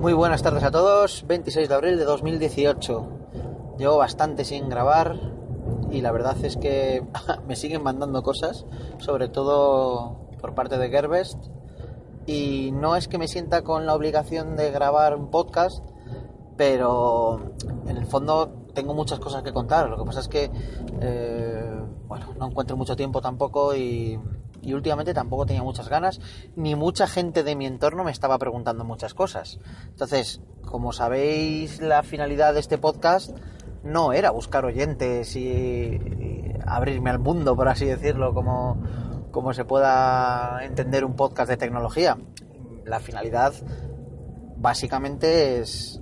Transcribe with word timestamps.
Muy 0.00 0.12
buenas 0.12 0.42
tardes 0.42 0.62
a 0.62 0.70
todos, 0.70 1.24
26 1.26 1.70
de 1.70 1.74
abril 1.74 1.96
de 1.96 2.04
2018. 2.04 3.08
Llevo 3.78 3.96
bastante 3.96 4.44
sin 4.44 4.68
grabar 4.68 5.18
y 5.90 6.02
la 6.02 6.12
verdad 6.12 6.36
es 6.44 6.58
que 6.58 7.02
me 7.48 7.56
siguen 7.56 7.82
mandando 7.82 8.22
cosas, 8.22 8.66
sobre 8.98 9.28
todo 9.28 10.28
por 10.38 10.54
parte 10.54 10.76
de 10.76 10.90
Gerbest. 10.90 11.38
Y 12.26 12.72
no 12.72 12.94
es 12.94 13.08
que 13.08 13.16
me 13.16 13.26
sienta 13.26 13.62
con 13.62 13.86
la 13.86 13.94
obligación 13.94 14.54
de 14.56 14.70
grabar 14.70 15.16
un 15.16 15.30
podcast, 15.30 15.82
pero 16.58 17.54
en 17.88 17.96
el 17.96 18.04
fondo 18.04 18.66
tengo 18.74 18.92
muchas 18.92 19.18
cosas 19.18 19.42
que 19.42 19.52
contar. 19.54 19.88
Lo 19.88 19.96
que 19.96 20.04
pasa 20.04 20.20
es 20.20 20.28
que, 20.28 20.50
eh, 21.00 21.80
bueno, 22.06 22.34
no 22.38 22.48
encuentro 22.48 22.76
mucho 22.76 22.96
tiempo 22.96 23.22
tampoco 23.22 23.74
y 23.74 24.20
y 24.66 24.74
últimamente 24.74 25.14
tampoco 25.14 25.46
tenía 25.46 25.62
muchas 25.62 25.88
ganas, 25.88 26.20
ni 26.56 26.74
mucha 26.74 27.06
gente 27.06 27.44
de 27.44 27.54
mi 27.54 27.66
entorno 27.66 28.02
me 28.02 28.10
estaba 28.10 28.36
preguntando 28.36 28.84
muchas 28.84 29.14
cosas. 29.14 29.60
Entonces, 29.86 30.40
como 30.64 30.92
sabéis, 30.92 31.80
la 31.80 32.02
finalidad 32.02 32.52
de 32.52 32.60
este 32.60 32.76
podcast 32.76 33.30
no 33.84 34.12
era 34.12 34.30
buscar 34.32 34.64
oyentes 34.64 35.36
y, 35.36 36.00
abrirme 36.66 37.10
al 37.10 37.20
mundo, 37.20 37.54
por 37.54 37.68
así 37.68 37.86
decirlo, 37.86 38.34
como, 38.34 39.52
se 39.52 39.64
pueda 39.64 40.64
entender 40.64 41.04
un 41.04 41.14
podcast 41.14 41.48
de 41.48 41.56
tecnología. 41.56 42.18
La 42.84 42.98
finalidad 42.98 43.54
básicamente 44.56 45.60
es 45.60 46.00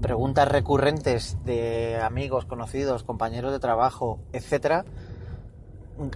preguntas 0.00 0.48
recurrentes 0.48 1.38
de 1.44 2.00
amigos, 2.02 2.46
conocidos, 2.46 3.04
compañeros 3.04 3.52
de 3.52 3.60
trabajo, 3.60 4.18
etcétera, 4.32 4.84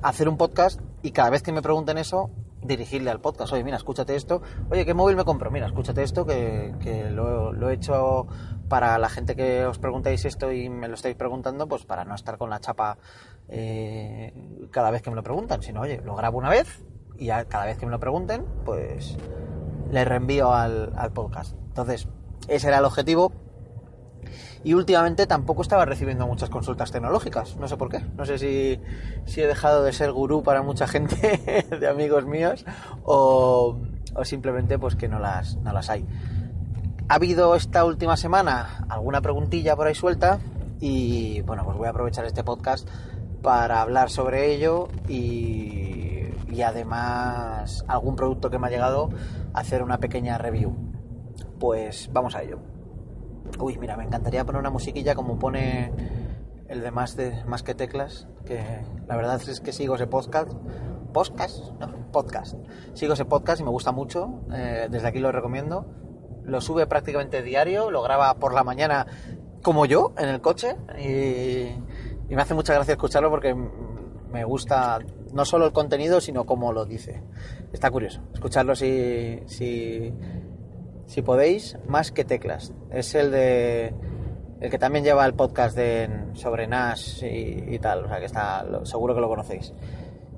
hacer 0.02 0.28
un 0.28 0.36
podcast 0.36 0.80
y 1.02 1.10
cada 1.12 1.30
vez 1.30 1.42
que 1.42 1.52
me 1.52 1.62
pregunten 1.62 1.98
eso, 1.98 2.30
dirigirle 2.62 3.10
al 3.10 3.20
podcast. 3.20 3.52
Oye, 3.52 3.64
mira, 3.64 3.76
escúchate 3.76 4.16
esto. 4.16 4.42
Oye, 4.70 4.84
¿qué 4.84 4.94
móvil 4.94 5.16
me 5.16 5.24
compro? 5.24 5.50
Mira, 5.50 5.66
escúchate 5.66 6.02
esto 6.02 6.24
que, 6.26 6.74
que 6.80 7.10
lo, 7.10 7.68
he 7.68 7.74
hecho 7.74 8.26
para 8.68 8.98
la 8.98 9.08
gente 9.08 9.36
que 9.36 9.66
os 9.66 9.78
preguntáis 9.78 10.24
esto 10.24 10.50
y 10.50 10.68
me 10.68 10.88
lo 10.88 10.94
estáis 10.94 11.14
preguntando, 11.16 11.68
pues 11.68 11.84
para 11.84 12.04
no 12.04 12.14
estar 12.14 12.38
con 12.38 12.50
la 12.50 12.60
chapa 12.60 12.98
eh, 13.48 14.32
cada 14.70 14.90
vez 14.90 15.02
que 15.02 15.10
me 15.10 15.16
lo 15.16 15.22
preguntan, 15.22 15.62
sino, 15.62 15.82
oye, 15.82 16.00
lo 16.02 16.16
grabo 16.16 16.38
una 16.38 16.48
vez 16.48 16.82
y 17.18 17.28
cada 17.28 17.66
vez 17.66 17.78
que 17.78 17.86
me 17.86 17.92
lo 17.92 18.00
pregunten, 18.00 18.44
pues 18.64 19.16
le 19.90 20.04
reenvío 20.04 20.52
al, 20.52 20.92
al 20.96 21.12
podcast. 21.12 21.54
Entonces, 21.68 22.08
ese 22.48 22.68
era 22.68 22.78
el 22.78 22.84
objetivo 22.84 23.32
y 24.64 24.72
últimamente 24.72 25.26
tampoco 25.26 25.62
estaba 25.62 25.84
recibiendo 25.84 26.26
muchas 26.26 26.48
consultas 26.48 26.90
tecnológicas, 26.90 27.56
no 27.56 27.68
sé 27.68 27.76
por 27.76 27.90
qué, 27.90 28.00
no 28.16 28.24
sé 28.24 28.38
si, 28.38 28.80
si 29.26 29.42
he 29.42 29.46
dejado 29.46 29.84
de 29.84 29.92
ser 29.92 30.10
gurú 30.10 30.42
para 30.42 30.62
mucha 30.62 30.88
gente 30.88 31.66
de 31.80 31.86
amigos 31.86 32.24
míos 32.24 32.64
o, 33.04 33.76
o 34.14 34.24
simplemente 34.24 34.78
pues 34.78 34.96
que 34.96 35.06
no 35.06 35.18
las, 35.18 35.56
no 35.56 35.72
las 35.72 35.90
hay. 35.90 36.06
Ha 37.08 37.16
habido 37.16 37.54
esta 37.54 37.84
última 37.84 38.16
semana 38.16 38.86
alguna 38.88 39.20
preguntilla 39.20 39.76
por 39.76 39.86
ahí 39.86 39.94
suelta 39.94 40.40
y 40.80 41.42
bueno, 41.42 41.64
pues 41.64 41.76
voy 41.76 41.86
a 41.86 41.90
aprovechar 41.90 42.24
este 42.24 42.42
podcast 42.42 42.88
para 43.42 43.82
hablar 43.82 44.08
sobre 44.08 44.54
ello 44.54 44.88
y, 45.06 46.24
y 46.50 46.62
además 46.62 47.84
algún 47.86 48.16
producto 48.16 48.48
que 48.48 48.58
me 48.58 48.68
ha 48.68 48.70
llegado 48.70 49.10
hacer 49.52 49.82
una 49.82 49.98
pequeña 49.98 50.38
review. 50.38 50.74
Pues 51.60 52.08
vamos 52.10 52.34
a 52.34 52.42
ello. 52.42 52.73
Uy, 53.58 53.78
mira, 53.78 53.96
me 53.96 54.04
encantaría 54.04 54.44
poner 54.44 54.60
una 54.60 54.70
musiquilla 54.70 55.14
como 55.14 55.38
pone 55.38 55.92
el 56.68 56.80
de 56.80 56.90
más, 56.90 57.16
de 57.16 57.44
más 57.44 57.62
que 57.62 57.74
teclas, 57.74 58.26
que 58.44 58.62
la 59.06 59.16
verdad 59.16 59.40
es 59.48 59.60
que 59.60 59.72
sigo 59.72 59.94
ese 59.94 60.06
podcast. 60.06 60.52
¿Podcast? 61.12 61.70
No, 61.78 62.10
podcast. 62.10 62.56
Sigo 62.94 63.14
ese 63.14 63.24
podcast 63.24 63.60
y 63.60 63.64
me 63.64 63.70
gusta 63.70 63.92
mucho. 63.92 64.40
Eh, 64.52 64.88
desde 64.90 65.06
aquí 65.06 65.20
lo 65.20 65.30
recomiendo. 65.30 65.86
Lo 66.42 66.60
sube 66.60 66.86
prácticamente 66.86 67.42
diario, 67.42 67.90
lo 67.90 68.02
graba 68.02 68.34
por 68.34 68.52
la 68.52 68.64
mañana 68.64 69.06
como 69.62 69.86
yo, 69.86 70.12
en 70.18 70.28
el 70.28 70.40
coche. 70.40 70.76
Y, 70.98 71.68
y 72.28 72.36
me 72.36 72.42
hace 72.42 72.54
mucha 72.54 72.74
gracia 72.74 72.92
escucharlo 72.92 73.30
porque 73.30 73.54
me 73.54 74.44
gusta 74.44 74.98
no 75.32 75.44
solo 75.44 75.66
el 75.66 75.72
contenido, 75.72 76.20
sino 76.20 76.44
cómo 76.44 76.72
lo 76.72 76.84
dice. 76.84 77.22
Está 77.72 77.90
curioso. 77.90 78.20
Escucharlo 78.34 78.74
si, 78.74 79.40
si 79.46 80.12
si 81.06 81.22
podéis, 81.22 81.78
más 81.86 82.12
que 82.12 82.24
teclas. 82.24 82.72
Es 82.90 83.14
el 83.14 83.30
de 83.30 83.94
el 84.60 84.70
que 84.70 84.78
también 84.78 85.04
lleva 85.04 85.26
el 85.26 85.34
podcast 85.34 85.76
de, 85.76 86.08
sobre 86.34 86.66
NAS 86.66 87.22
y, 87.22 87.78
tal, 87.80 88.06
o 88.06 88.08
sea 88.08 88.18
que 88.18 88.24
está 88.24 88.64
seguro 88.84 89.14
que 89.14 89.20
lo 89.20 89.28
conocéis. 89.28 89.74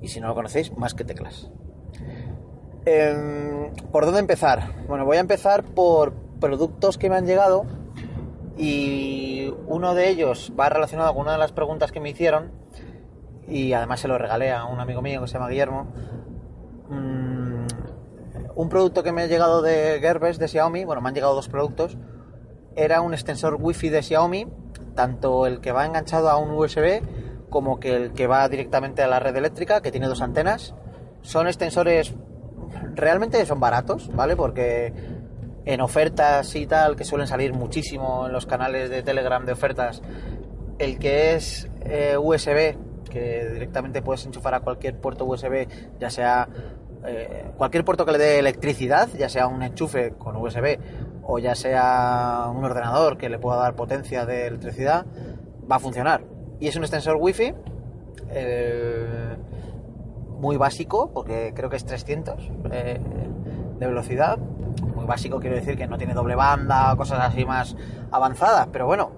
Y 0.00 0.08
si 0.08 0.20
no 0.20 0.26
lo 0.26 0.34
conocéis, 0.34 0.76
más 0.76 0.94
que 0.94 1.04
teclas. 1.04 1.48
Eh, 2.84 3.70
¿Por 3.92 4.04
dónde 4.04 4.20
empezar? 4.20 4.72
Bueno, 4.88 5.04
voy 5.04 5.18
a 5.18 5.20
empezar 5.20 5.62
por 5.62 6.12
productos 6.40 6.98
que 6.98 7.08
me 7.08 7.16
han 7.16 7.26
llegado 7.26 7.66
y 8.56 9.52
uno 9.66 9.94
de 9.94 10.08
ellos 10.08 10.52
va 10.58 10.68
relacionado 10.68 11.12
con 11.12 11.22
una 11.22 11.32
de 11.32 11.38
las 11.38 11.52
preguntas 11.52 11.92
que 11.92 12.00
me 12.00 12.10
hicieron 12.10 12.50
y 13.48 13.72
además 13.74 14.00
se 14.00 14.08
lo 14.08 14.18
regalé 14.18 14.50
a 14.50 14.64
un 14.64 14.80
amigo 14.80 15.02
mío 15.02 15.20
que 15.20 15.28
se 15.28 15.34
llama 15.34 15.48
Guillermo. 15.48 15.86
Mm, 16.88 17.25
un 18.56 18.68
producto 18.68 19.04
que 19.04 19.12
me 19.12 19.22
ha 19.22 19.26
llegado 19.26 19.62
de 19.62 19.98
Gearbest 20.00 20.40
de 20.40 20.48
Xiaomi, 20.48 20.84
bueno, 20.84 21.00
me 21.00 21.08
han 21.08 21.14
llegado 21.14 21.34
dos 21.34 21.48
productos, 21.48 21.96
era 22.74 23.00
un 23.00 23.14
extensor 23.14 23.56
Wi-Fi 23.60 23.90
de 23.90 24.02
Xiaomi, 24.02 24.48
tanto 24.94 25.46
el 25.46 25.60
que 25.60 25.72
va 25.72 25.86
enganchado 25.86 26.28
a 26.30 26.36
un 26.36 26.50
USB 26.50 27.02
como 27.50 27.78
que 27.78 27.94
el 27.94 28.12
que 28.12 28.26
va 28.26 28.48
directamente 28.48 29.02
a 29.02 29.06
la 29.06 29.20
red 29.20 29.36
eléctrica, 29.36 29.80
que 29.80 29.92
tiene 29.92 30.08
dos 30.08 30.20
antenas. 30.20 30.74
Son 31.22 31.46
extensores 31.46 32.14
realmente 32.94 33.44
son 33.46 33.60
baratos, 33.60 34.10
¿vale? 34.14 34.36
Porque 34.36 34.92
en 35.64 35.80
ofertas 35.80 36.54
y 36.54 36.66
tal, 36.66 36.96
que 36.96 37.04
suelen 37.04 37.26
salir 37.26 37.52
muchísimo 37.52 38.26
en 38.26 38.32
los 38.32 38.46
canales 38.46 38.90
de 38.90 39.02
Telegram 39.02 39.44
de 39.44 39.52
ofertas, 39.52 40.02
el 40.78 40.98
que 40.98 41.34
es 41.34 41.68
eh, 41.80 42.16
USB, 42.16 42.76
que 43.10 43.48
directamente 43.52 44.02
puedes 44.02 44.24
enchufar 44.26 44.54
a 44.54 44.60
cualquier 44.60 44.98
puerto 45.00 45.24
USB, 45.24 45.66
ya 45.98 46.10
sea 46.10 46.48
eh, 47.06 47.50
cualquier 47.56 47.84
puerto 47.84 48.04
que 48.04 48.12
le 48.12 48.18
dé 48.18 48.38
electricidad, 48.38 49.08
ya 49.16 49.28
sea 49.28 49.46
un 49.46 49.62
enchufe 49.62 50.12
con 50.12 50.36
USB 50.36 50.78
o 51.22 51.38
ya 51.38 51.54
sea 51.54 52.50
un 52.54 52.64
ordenador 52.64 53.16
que 53.16 53.28
le 53.28 53.38
pueda 53.38 53.58
dar 53.58 53.74
potencia 53.74 54.26
de 54.26 54.46
electricidad, 54.46 55.06
va 55.70 55.76
a 55.76 55.78
funcionar. 55.78 56.22
Y 56.60 56.68
es 56.68 56.76
un 56.76 56.82
extensor 56.82 57.16
Wi-Fi 57.18 57.54
eh, 58.30 59.36
muy 60.38 60.56
básico, 60.56 61.10
porque 61.12 61.52
creo 61.54 61.68
que 61.68 61.76
es 61.76 61.84
300 61.84 62.34
eh, 62.70 63.00
de 63.78 63.86
velocidad. 63.86 64.38
Muy 64.38 65.04
básico 65.04 65.40
quiero 65.40 65.56
decir 65.56 65.76
que 65.76 65.86
no 65.86 65.98
tiene 65.98 66.14
doble 66.14 66.34
banda 66.34 66.94
cosas 66.96 67.20
así 67.20 67.44
más 67.44 67.76
avanzadas, 68.10 68.68
pero 68.72 68.86
bueno, 68.86 69.12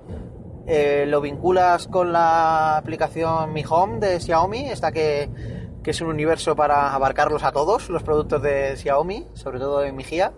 lo 1.06 1.20
vinculas 1.20 1.88
con 1.88 2.12
la 2.12 2.76
aplicación 2.76 3.52
Mi 3.52 3.64
Home 3.68 3.98
de 3.98 4.20
Xiaomi, 4.20 4.68
esta 4.68 4.92
que 4.92 5.57
que 5.88 5.92
es 5.92 6.02
un 6.02 6.08
universo 6.08 6.54
para 6.54 6.92
abarcarlos 6.92 7.44
a 7.44 7.50
todos, 7.50 7.88
los 7.88 8.02
productos 8.02 8.42
de 8.42 8.76
Xiaomi, 8.76 9.26
sobre 9.32 9.58
todo 9.58 9.82
en 9.82 9.96
Mijía. 9.96 10.34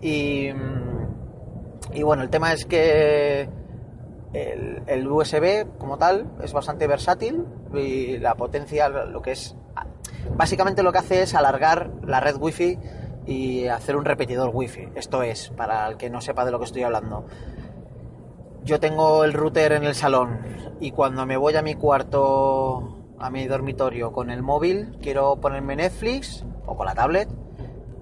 Y, 0.00 0.48
y 1.92 2.02
bueno, 2.02 2.22
el 2.22 2.30
tema 2.30 2.54
es 2.54 2.64
que 2.64 3.50
el, 4.32 4.82
el, 4.86 5.06
USB 5.06 5.66
como 5.76 5.98
tal 5.98 6.26
es 6.42 6.54
bastante 6.54 6.86
versátil 6.86 7.44
y 7.74 8.16
la 8.16 8.34
potencia, 8.34 8.88
lo 8.88 9.20
que 9.20 9.32
es, 9.32 9.54
básicamente 10.34 10.82
lo 10.82 10.90
que 10.90 11.00
hace 11.00 11.22
es 11.24 11.34
alargar 11.34 11.90
la 12.06 12.20
red 12.20 12.36
Wi-Fi 12.40 12.78
y 13.26 13.66
hacer 13.66 13.94
un 13.94 14.06
repetidor 14.06 14.52
Wi-Fi. 14.54 14.92
Esto 14.94 15.22
es, 15.22 15.50
para 15.50 15.86
el 15.86 15.98
que 15.98 16.08
no 16.08 16.22
sepa 16.22 16.46
de 16.46 16.50
lo 16.50 16.58
que 16.58 16.64
estoy 16.64 16.82
hablando. 16.82 17.26
Yo 18.64 18.80
tengo 18.80 19.22
el 19.24 19.34
router 19.34 19.72
en 19.72 19.84
el 19.84 19.94
salón 19.94 20.40
y 20.80 20.92
cuando 20.92 21.26
me 21.26 21.36
voy 21.36 21.56
a 21.56 21.60
mi 21.60 21.74
cuarto 21.74 23.01
a 23.22 23.30
mi 23.30 23.46
dormitorio 23.46 24.12
con 24.12 24.30
el 24.30 24.42
móvil, 24.42 24.98
quiero 25.00 25.36
ponerme 25.36 25.76
Netflix 25.76 26.44
o 26.66 26.76
con 26.76 26.86
la 26.86 26.94
tablet 26.94 27.28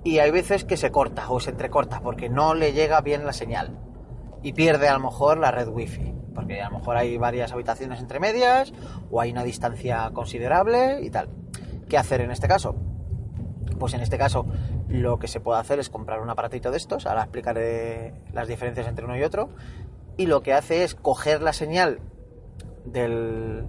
y 0.03 0.19
hay 0.19 0.31
veces 0.31 0.64
que 0.64 0.76
se 0.76 0.91
corta 0.91 1.31
o 1.31 1.41
se 1.41 1.50
entrecorta 1.50 2.00
porque 2.00 2.31
no 2.31 2.54
le 2.54 2.72
llega 2.72 3.00
bien 3.03 3.26
la 3.26 3.34
señal 3.34 3.78
y 4.42 4.54
pierde 4.54 4.89
a 4.89 4.94
lo 4.94 5.00
mejor 5.00 5.39
la 5.39 5.50
red 5.50 5.68
wifi 5.68 6.15
porque 6.34 6.62
a 6.62 6.71
lo 6.71 6.78
mejor 6.78 6.97
hay 6.97 7.18
varias 7.18 7.53
habitaciones 7.53 8.00
entre 8.00 8.18
medias 8.18 8.72
o 9.10 9.21
hay 9.21 9.33
una 9.33 9.44
distancia 9.44 10.10
considerable 10.15 11.00
y 11.03 11.10
tal. 11.10 11.28
¿Qué 11.89 11.98
hacer 11.98 12.22
en 12.22 12.30
este 12.30 12.48
caso? 12.48 12.74
Pues 13.78 13.94
en 13.94 14.00
este 14.00 14.16
caso 14.16 14.47
lo 14.89 15.18
que 15.18 15.28
se 15.28 15.41
puede 15.41 15.60
hacer 15.60 15.78
es 15.78 15.91
comprar 15.91 16.21
un 16.21 16.30
aparatito 16.30 16.71
de 16.71 16.78
estos, 16.78 17.06
ahora 17.06 17.22
explicaré 17.22 18.15
las 18.33 18.48
diferencias 18.48 18.86
entre 18.86 19.04
uno 19.04 19.16
y 19.16 19.22
otro, 19.22 19.50
y 20.16 20.27
lo 20.27 20.42
que 20.42 20.53
hace 20.53 20.84
es 20.84 20.94
coger 20.94 21.42
la 21.42 21.53
señal 21.53 22.00
del, 22.84 23.66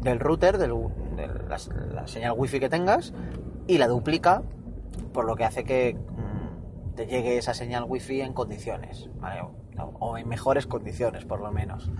del 0.00 0.20
router, 0.20 0.58
del, 0.58 0.72
de 1.16 1.26
la, 1.26 1.58
la, 1.92 2.06
señal 2.06 2.34
wifi 2.36 2.60
que 2.60 2.68
tengas, 2.68 3.12
y 3.66 3.78
la 3.78 3.88
duplica, 3.88 4.42
por 5.12 5.24
lo 5.24 5.36
que 5.36 5.44
hace 5.44 5.64
que 5.64 5.94
mmm, 5.94 6.94
te 6.94 7.06
llegue 7.06 7.38
esa 7.38 7.54
señal 7.54 7.84
wifi 7.86 8.20
en 8.20 8.32
condiciones, 8.32 9.08
¿vale? 9.20 9.42
o 9.98 10.16
en 10.16 10.28
mejores 10.28 10.66
condiciones, 10.66 11.24
por 11.24 11.40
lo 11.40 11.50
menos. 11.50 11.90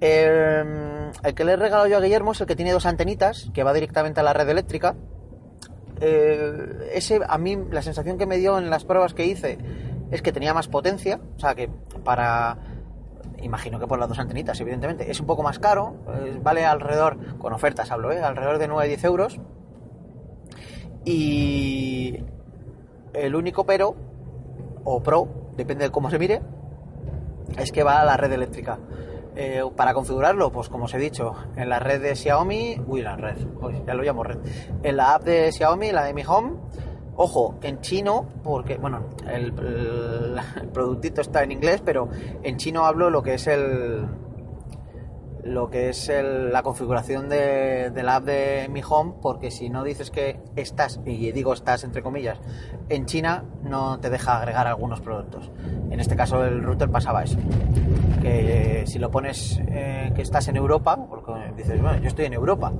El, 0.00 1.10
el, 1.22 1.34
que 1.34 1.44
le 1.44 1.52
he 1.52 1.56
regalado 1.56 1.86
yo 1.86 1.96
a 1.96 2.00
Guillermo 2.00 2.32
es 2.32 2.40
el 2.40 2.46
que 2.46 2.56
tiene 2.56 2.72
dos 2.72 2.84
antenitas, 2.84 3.50
que 3.54 3.62
va 3.62 3.72
directamente 3.72 4.20
a 4.20 4.22
la 4.22 4.32
red 4.32 4.48
eléctrica. 4.48 4.94
Eh, 6.00 6.90
ese, 6.92 7.20
a 7.26 7.38
mí, 7.38 7.56
la 7.70 7.80
sensación 7.80 8.18
que 8.18 8.26
me 8.26 8.36
dio 8.36 8.58
en 8.58 8.68
las 8.68 8.84
pruebas 8.84 9.14
que 9.14 9.24
hice 9.24 9.58
es 10.10 10.20
que 10.20 10.32
tenía 10.32 10.52
más 10.52 10.68
potencia, 10.68 11.20
o 11.36 11.40
sea 11.40 11.54
que 11.54 11.70
para 12.04 12.58
imagino 13.42 13.78
que 13.78 13.86
por 13.86 13.98
las 13.98 14.08
dos 14.08 14.18
antenitas, 14.18 14.60
evidentemente. 14.60 15.10
Es 15.10 15.20
un 15.20 15.26
poco 15.26 15.42
más 15.42 15.58
caro, 15.58 15.96
eh, 16.14 16.38
vale 16.42 16.64
alrededor, 16.64 17.38
con 17.38 17.52
ofertas 17.52 17.90
hablo, 17.90 18.12
¿eh? 18.12 18.22
alrededor 18.22 18.58
de 18.58 18.68
9-10 18.68 19.04
euros. 19.04 19.40
Y 21.04 22.24
el 23.14 23.34
único 23.34 23.64
pero, 23.64 23.94
o 24.84 25.02
pro, 25.02 25.28
depende 25.56 25.84
de 25.84 25.90
cómo 25.90 26.10
se 26.10 26.18
mire, 26.18 26.42
es 27.58 27.72
que 27.72 27.82
va 27.82 28.00
a 28.00 28.04
la 28.04 28.16
red 28.16 28.32
eléctrica. 28.32 28.78
Eh, 29.38 29.62
para 29.76 29.92
configurarlo, 29.92 30.50
pues 30.50 30.70
como 30.70 30.86
os 30.86 30.94
he 30.94 30.98
dicho, 30.98 31.34
en 31.56 31.68
la 31.68 31.78
red 31.78 32.00
de 32.00 32.16
Xiaomi, 32.16 32.80
uy, 32.86 33.02
la 33.02 33.16
red, 33.16 33.36
ya 33.86 33.92
lo 33.92 34.02
llamo 34.02 34.24
red, 34.24 34.38
en 34.82 34.96
la 34.96 35.14
app 35.14 35.24
de 35.24 35.52
Xiaomi, 35.52 35.92
la 35.92 36.04
de 36.04 36.14
Mi 36.14 36.22
Home, 36.26 36.52
Ojo, 37.18 37.54
en 37.62 37.80
chino, 37.80 38.26
porque, 38.44 38.76
bueno, 38.76 39.04
el, 39.26 39.52
productito 40.72 41.22
está 41.22 41.42
en 41.42 41.52
inglés, 41.52 41.82
pero 41.84 42.10
en 42.42 42.56
chino 42.58 42.84
hablo 42.84 43.08
lo 43.08 43.22
que 43.22 43.34
es 43.34 43.46
el, 43.46 44.06
lo 45.46 45.70
que 45.70 45.88
es 45.88 46.10
la 46.12 46.62
configuración 46.62 47.28
de, 47.30 47.90
la 47.94 48.16
app 48.16 48.24
de 48.24 48.68
Mi 48.70 48.82
Home, 48.86 49.14
porque 49.22 49.50
si 49.50 49.70
no 49.70 49.82
dices 49.82 50.10
que 50.10 50.40
estás, 50.56 51.00
y 51.06 51.32
digo 51.32 51.54
estás 51.54 51.84
entre 51.84 52.02
comillas, 52.02 52.38
en 52.88 53.06
China, 53.06 53.44
no 53.62 53.98
te 53.98 54.10
deja 54.10 54.38
agregar 54.38 54.66
algunos 54.66 55.00
productos. 55.00 55.50
En 55.90 56.00
este 56.00 56.16
caso 56.16 56.44
el 56.44 56.62
router 56.62 56.90
pasaba 56.90 57.22
eso. 57.22 57.38
Que 58.20 58.84
si 58.86 58.98
lo 58.98 59.10
pones 59.10 59.60
eh, 59.68 60.12
que 60.14 60.22
estás 60.22 60.48
en 60.48 60.56
Europa, 60.56 60.98
porque 61.08 61.32
dices, 61.56 61.80
bueno, 61.80 61.98
yo 61.98 62.08
estoy 62.08 62.26
en 62.26 62.34
Europa, 62.34 62.72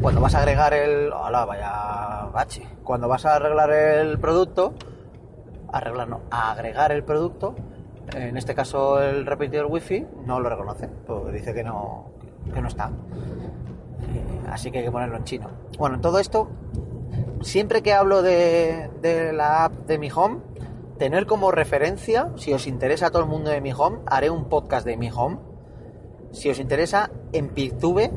cuando 0.00 0.20
vas 0.20 0.34
a 0.34 0.38
agregar 0.38 0.72
el... 0.72 1.12
Hola, 1.12 1.44
vaya 1.44 2.11
Cuando 2.82 3.08
vas 3.08 3.26
a 3.26 3.36
arreglar 3.36 3.70
el 3.70 4.18
producto, 4.18 4.74
arreglar 5.72 6.08
no, 6.08 6.20
a 6.30 6.52
agregar 6.52 6.92
el 6.92 7.04
producto, 7.04 7.54
en 8.14 8.36
este 8.36 8.54
caso 8.54 9.00
el 9.00 9.26
repetidor 9.26 9.66
wifi 9.66 10.06
no 10.26 10.40
lo 10.40 10.48
reconoce, 10.48 10.88
porque 11.06 11.32
dice 11.32 11.54
que 11.54 11.62
no, 11.62 12.12
que 12.52 12.60
no 12.60 12.68
está. 12.68 12.86
Eh, 12.88 14.48
así 14.50 14.70
que 14.70 14.78
hay 14.78 14.84
que 14.84 14.90
ponerlo 14.90 15.16
en 15.16 15.24
chino. 15.24 15.48
Bueno, 15.78 16.00
todo 16.00 16.18
esto, 16.18 16.48
siempre 17.42 17.82
que 17.82 17.92
hablo 17.92 18.22
de, 18.22 18.90
de 19.00 19.32
la 19.32 19.64
app 19.64 19.72
de 19.86 19.98
Mi 19.98 20.10
Home, 20.10 20.40
tener 20.98 21.26
como 21.26 21.50
referencia, 21.50 22.30
si 22.36 22.52
os 22.52 22.66
interesa 22.66 23.06
a 23.06 23.10
todo 23.10 23.22
el 23.22 23.28
mundo 23.28 23.50
de 23.50 23.60
Mi 23.60 23.72
Home, 23.72 23.98
haré 24.06 24.30
un 24.30 24.48
podcast 24.48 24.86
de 24.86 24.96
Mi 24.96 25.10
Home. 25.10 25.38
Si 26.32 26.48
os 26.48 26.58
interesa, 26.58 27.10
en 27.32 27.48
Pictube 27.48 28.10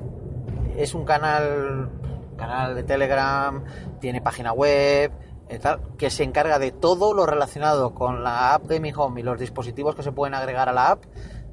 es 0.77 0.93
un 0.93 1.05
canal, 1.05 1.89
canal 2.35 2.75
de 2.75 2.83
Telegram, 2.83 3.63
tiene 3.99 4.21
página 4.21 4.51
web, 4.53 5.11
eh, 5.49 5.59
que 5.97 6.09
se 6.09 6.23
encarga 6.23 6.59
de 6.59 6.71
todo 6.71 7.13
lo 7.13 7.25
relacionado 7.25 7.93
con 7.93 8.23
la 8.23 8.53
app 8.53 8.63
de 8.63 8.79
Mi 8.79 8.91
Home 8.95 9.21
y 9.21 9.23
los 9.23 9.39
dispositivos 9.39 9.95
que 9.95 10.03
se 10.03 10.11
pueden 10.11 10.33
agregar 10.33 10.69
a 10.69 10.73
la 10.73 10.91
app, 10.91 11.05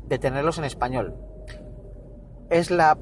de 0.05 0.19
tenerlos 0.19 0.59
en 0.59 0.65
español. 0.65 1.15
Es 2.51 2.71
la 2.71 2.99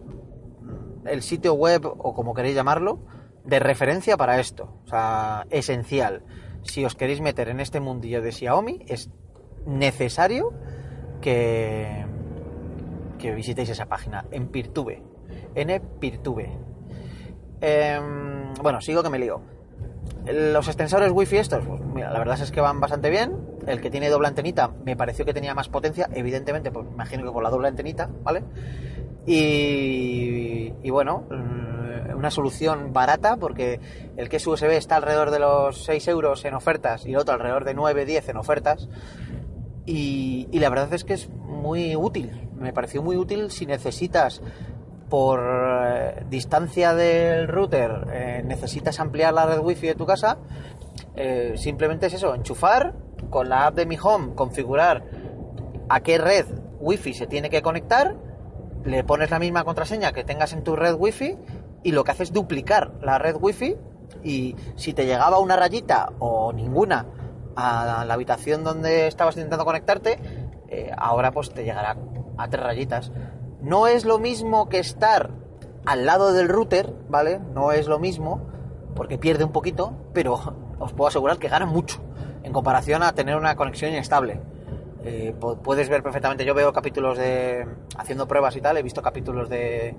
el 1.07 1.23
sitio 1.23 1.55
web 1.55 1.87
o 1.87 2.15
como 2.15 2.35
queréis 2.35 2.55
llamarlo 2.55 3.01
de 3.45 3.59
referencia 3.59 4.17
para 4.17 4.39
esto, 4.39 4.81
o 4.85 4.89
sea, 4.89 5.47
esencial. 5.51 6.23
Si 6.63 6.85
os 6.85 6.95
queréis 6.95 7.23
meter 7.23 7.49
en 7.49 7.59
este 7.59 7.81
mundillo 7.81 8.21
de 8.21 8.33
Xiaomi 8.33 8.85
es 8.87 9.11
necesario 9.65 10.53
que 11.23 12.05
que 13.21 13.35
visitéis 13.35 13.69
esa 13.69 13.87
página 13.87 14.25
en 14.33 14.49
Peertube, 14.49 15.03
en 15.55 15.81
Peertube. 16.01 16.51
Em, 17.61 18.55
bueno, 18.63 18.81
sigo 18.81 19.03
que 19.03 19.11
me 19.11 19.19
lío 19.19 19.41
los 20.27 20.67
extensores 20.69 21.11
wifi 21.13 21.39
estos, 21.39 21.65
pues 21.65 21.81
mira, 21.81 22.11
la 22.13 22.19
verdad 22.19 22.41
es 22.41 22.51
que 22.51 22.61
van 22.61 22.81
bastante 22.81 23.11
bien. 23.11 23.37
El 23.67 23.81
que 23.81 23.91
tiene 23.91 24.09
doble 24.09 24.29
antenita 24.29 24.71
me 24.85 24.97
pareció 24.97 25.25
que 25.25 25.35
tenía 25.35 25.55
más 25.55 25.69
potencia, 25.69 26.09
evidentemente, 26.13 26.71
pues 26.71 26.87
imagino 26.93 27.25
que 27.25 27.31
por 27.31 27.43
la 27.43 27.51
doble 27.51 27.69
antenita, 27.69 28.09
¿vale? 28.23 28.43
Y, 29.27 30.91
bueno, 30.91 31.25
mm, 31.31 32.17
una 32.17 32.31
solución 32.31 32.93
barata 32.93 33.37
porque 33.37 33.81
el 34.17 34.29
que 34.29 34.37
es 34.37 34.47
USB 34.47 34.77
está 34.77 34.97
alrededor 34.97 35.31
de 35.31 35.39
los 35.39 35.85
6 35.85 36.09
euros 36.09 36.45
en 36.45 36.55
ofertas 36.55 37.07
y 37.07 37.13
el 37.13 37.19
otro 37.19 37.35
alrededor 37.35 37.65
de 37.65 37.75
9, 37.75 38.05
10 38.05 38.29
en 38.29 38.37
ofertas. 38.37 38.89
Y 39.87 40.47
la 40.53 40.69
verdad 40.69 40.93
es 40.93 41.05
que 41.05 41.15
es 41.15 41.29
muy 41.29 41.97
útil, 41.97 42.49
me 42.61 42.73
pareció 42.73 43.03
muy 43.03 43.17
útil 43.17 43.51
si 43.51 43.67
necesitas 43.67 44.43
por 45.11 45.41
eh, 45.43 46.25
distancia 46.31 46.95
del 46.95 47.49
router 47.49 48.07
eh, 48.13 48.43
necesitas 48.47 49.01
ampliar 49.01 49.35
la 49.35 49.45
red 49.45 49.59
wifi 49.59 49.89
de 49.89 49.95
tu 49.97 50.07
casa, 50.07 50.39
eh, 51.17 51.55
simplemente 51.57 52.07
es 52.07 52.15
eso, 52.15 52.35
enchufar 52.35 52.95
con 53.29 53.49
la 53.49 53.67
app 53.67 53.75
de 53.75 53.85
Mi 53.85 53.99
Home, 54.03 54.35
configurar 54.35 55.05
a 55.89 56.01
qué 56.01 56.17
red 56.17 56.47
wifi 56.79 57.13
se 57.13 57.27
tiene 57.27 57.51
que 57.51 57.61
conectar, 57.61 58.17
le 58.85 59.05
pones 59.05 59.31
la 59.31 59.39
misma 59.39 59.65
contraseña 59.65 60.13
que 60.13 60.25
tengas 60.25 60.53
en 60.53 60.63
tu 60.63 60.77
red 60.77 60.95
wifi 60.95 61.37
y 61.83 61.93
lo 61.93 62.05
que 62.05 62.13
hace 62.13 62.23
es 62.23 62.33
duplicar 62.33 62.93
la 63.03 63.19
red 63.19 63.37
wifi 63.39 63.77
y 64.23 64.55
si 64.77 64.95
te 64.95 65.05
llegaba 65.05 65.41
una 65.41 65.57
rayita 65.57 66.13
o 66.21 66.53
ninguna 66.53 67.07
a 67.57 68.05
la 68.07 68.15
habitación 68.15 68.65
donde 68.65 69.09
estabas 69.09 69.37
intentando 69.37 69.65
conectarte, 69.65 70.19
ahora 70.97 71.33
pues 71.33 71.51
te 71.51 71.65
llegará 71.65 71.97
a 72.39 72.49
tres 72.49 72.63
rayitas. 72.63 73.13
No 73.63 73.87
es 73.87 74.05
lo 74.05 74.19
mismo 74.19 74.69
que 74.69 74.79
estar 74.79 75.31
al 75.87 76.07
lado 76.07 76.33
del 76.33 76.49
router, 76.49 76.93
¿vale? 77.09 77.41
No 77.55 77.73
es 77.73 77.87
lo 77.87 77.99
mismo, 77.99 78.41
porque 78.95 79.19
pierde 79.19 79.45
un 79.45 79.53
poquito, 79.53 79.93
pero 80.13 80.35
os 80.79 80.93
puedo 80.93 81.09
asegurar 81.09 81.39
que 81.39 81.49
gana 81.49 81.67
mucho 81.67 82.01
en 82.43 82.53
comparación 82.53 83.03
a 83.03 83.13
tener 83.15 83.37
una 83.37 83.57
conexión 83.57 83.91
inestable. 83.91 84.41
Eh, 85.03 85.35
puedes 85.63 85.89
ver 85.89 86.03
perfectamente, 86.03 86.45
yo 86.45 86.55
veo 86.55 86.73
capítulos 86.73 87.17
de. 87.17 87.67
haciendo 87.97 88.29
pruebas 88.29 88.55
y 88.57 88.61
tal, 88.61 88.77
he 88.77 88.83
visto 88.83 89.01
capítulos 89.01 89.49
de, 89.49 89.95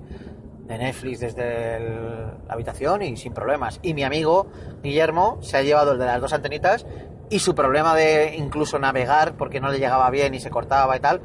de 0.66 0.78
Netflix 0.78 1.20
desde 1.20 1.80
la 1.80 2.34
habitación 2.48 3.02
y 3.02 3.16
sin 3.16 3.32
problemas. 3.32 3.80
Y 3.82 3.94
mi 3.94 4.04
amigo 4.04 4.46
Guillermo 4.82 5.38
se 5.40 5.56
ha 5.56 5.62
llevado 5.62 5.92
el 5.92 5.98
de 5.98 6.06
las 6.06 6.20
dos 6.20 6.32
antenitas 6.32 6.86
y 7.30 7.38
su 7.38 7.54
problema 7.54 7.94
de 7.94 8.36
incluso 8.36 8.78
navegar 8.78 9.36
porque 9.36 9.60
no 9.60 9.70
le 9.70 9.78
llegaba 9.78 10.08
bien 10.10 10.34
y 10.34 10.40
se 10.40 10.50
cortaba 10.50 10.96
y 10.96 11.00
tal, 11.00 11.22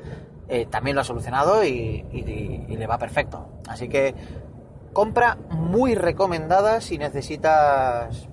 eh, 0.49 0.65
también 0.65 0.95
lo 0.95 1.01
ha 1.01 1.03
solucionado 1.03 1.63
y, 1.63 2.03
le 2.67 2.87
va 2.87 2.97
perfecto. 2.97 3.47
Así 3.67 3.89
que 3.89 4.15
compra 4.93 5.37
muy 5.49 5.95
recomendada 5.95 6.79
si 6.81 6.97
necesitas 6.97 8.29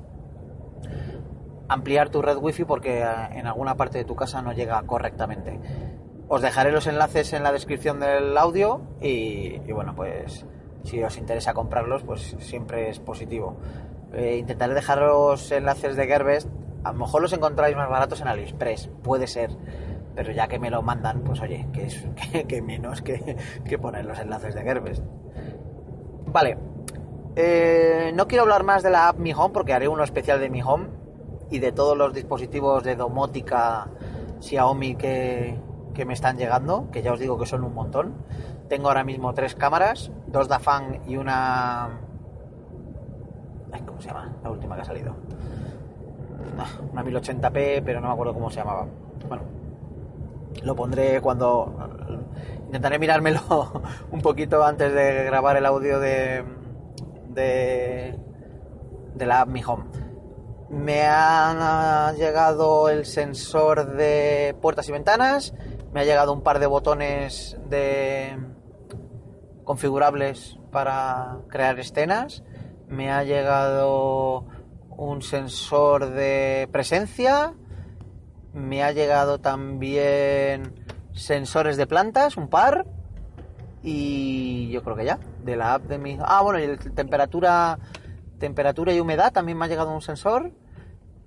ampliar 1.69 2.11
tu 2.11 2.22
red 2.22 2.37
wifi 2.37 2.64
porque 2.64 3.00
eh, 3.02 3.06
en 3.32 3.46
alguna 3.46 3.76
parte 3.76 3.99
de 3.99 4.05
tu 4.05 4.14
casa 4.14 4.43
no 4.43 4.52
llega 4.52 4.81
correctamente. 4.82 5.58
Os 6.28 6.40
dejaré 6.40 6.71
los 6.71 6.87
enlaces 6.87 7.33
en 7.33 7.42
la 7.42 7.52
descripción 7.52 8.00
del 8.00 8.37
audio 8.38 8.80
y, 9.00 9.59
bueno, 9.73 9.94
pues 9.94 10.47
si 10.85 11.02
os 11.02 11.18
interesa 11.18 11.52
comprarlos, 11.52 12.02
pues 12.02 12.37
siempre 12.38 12.90
es 12.90 12.99
positivo. 12.99 13.56
Eh, 14.12 14.37
intentaré 14.38 14.75
dejar 14.75 15.00
los 15.00 15.50
enlaces 15.50 15.97
de 15.97 16.06
Gearbest. 16.06 16.49
A 16.85 16.92
lo 16.92 16.99
mejor 16.99 17.23
los 17.23 17.33
encontráis 17.33 17.76
más 17.76 17.88
baratos 17.88 18.21
en 18.21 18.28
AliExpress, 18.28 18.90
puede 19.02 19.26
ser 19.26 19.50
pero 20.14 20.33
ya 20.33 20.47
que 20.49 20.59
me 20.59 20.71
lo 20.71 20.83
mandan, 20.83 21.23
pues 21.23 21.40
oye, 21.40 21.66
que 21.73 21.87
es 21.87 22.06
que, 22.49 22.62
menos 22.62 23.02
que, 23.02 23.37
poner 23.80 24.04
los 24.04 24.18
enlaces 24.18 24.54
de 24.54 24.62
Gerbest. 24.62 25.02
Vale, 26.26 26.59
eh, 27.37 28.12
no 28.14 28.26
quiero 28.26 28.42
hablar 28.42 28.64
más 28.64 28.83
de 28.83 28.90
la 28.90 29.09
app 29.09 29.18
Mi 29.18 29.33
Home 29.33 29.52
porque 29.52 29.73
haré 29.73 29.88
uno 29.88 30.04
especial 30.04 30.40
de 30.40 30.50
Mi 30.50 30.62
Home 30.62 30.87
y 31.50 31.59
de 31.59 31.73
todos 31.73 31.97
los 31.97 32.14
dispositivos 32.14 32.83
de 32.85 32.97
domótica 32.97 33.88
Xiaomi 34.40 34.97
que, 34.97 35.56
que 35.94 36.04
me 36.04 36.12
están 36.12 36.37
llegando, 36.37 36.90
que 36.90 37.02
ya 37.02 37.12
os 37.12 37.21
digo 37.21 37.38
que 37.38 37.47
son 37.47 37.64
un 37.64 37.75
montón. 37.75 38.14
Tengo 38.68 38.88
ahora 38.88 39.04
mismo 39.04 39.35
tres 39.35 39.54
cámaras, 39.54 40.11
dos 40.26 40.49
Dafang 40.49 41.02
y 41.06 41.16
una... 41.16 42.00
¿Cómo 43.87 44.00
se 44.00 44.09
llama? 44.09 44.37
La 44.42 44.50
última 44.50 44.76
que 44.76 44.83
ha 44.83 44.85
salido. 44.85 45.14
Una 46.92 47.04
1080p, 47.04 47.83
pero 47.85 48.00
no 48.00 48.09
me 48.09 48.12
acuerdo 48.12 48.35
cómo 48.35 48.50
se 48.50 48.56
llamaba. 48.56 48.87
Bueno, 49.28 49.42
lo 50.62 50.76
pondré 50.76 51.20
cuando 51.20 51.75
intentaré 52.66 52.99
mirármelo 52.99 53.40
un 54.11 54.20
poquito 54.20 54.64
antes 54.64 54.92
de 54.92 55.25
grabar 55.25 55.56
el 55.56 55.66
audio 55.66 56.00
de 56.00 56.44
de, 57.34 58.18
de 59.14 59.26
la 59.26 59.42
app 59.42 59.49
Mi 59.49 59.62
Home. 59.64 59.84
Me 60.70 61.02
ha 61.02 62.12
llegado 62.16 62.88
el 62.88 63.04
sensor 63.04 63.94
de 63.96 64.56
puertas 64.61 64.88
y 64.88 64.92
ventanas, 64.92 65.54
me 65.92 66.00
ha 66.00 66.04
llegado 66.04 66.32
un 66.32 66.42
par 66.42 66.58
de 66.58 66.66
botones 66.66 67.56
de 67.68 68.37
configurables 69.64 70.58
para 70.73 71.38
crear 71.49 71.78
escenas, 71.78 72.42
me 72.88 73.11
ha 73.12 73.23
llegado 73.25 74.46
un 74.96 75.23
sensor 75.23 76.11
de 76.11 76.68
presencia, 76.73 77.54
me 78.54 78.82
ha 78.82 78.92
llegado 78.92 79.38
también 79.38 80.73
sensores 81.12 81.76
de 81.76 81.87
plantas, 81.87 82.37
un 82.37 82.49
par. 82.49 82.87
Y 83.82 84.70
yo 84.70 84.82
creo 84.82 84.96
que 84.96 85.04
ya, 85.04 85.18
de 85.44 85.56
la 85.56 85.75
app 85.75 85.82
de 85.82 85.99
mi... 85.99 86.16
Ah, 86.20 86.40
bueno, 86.42 86.58
y 86.58 86.76
temperatura, 86.92 87.78
temperatura 88.38 88.92
y 88.94 89.00
humedad 89.00 89.32
también 89.32 89.58
me 89.58 89.66
ha 89.66 89.68
llegado 89.68 89.92
un 89.92 90.00
sensor. 90.00 90.52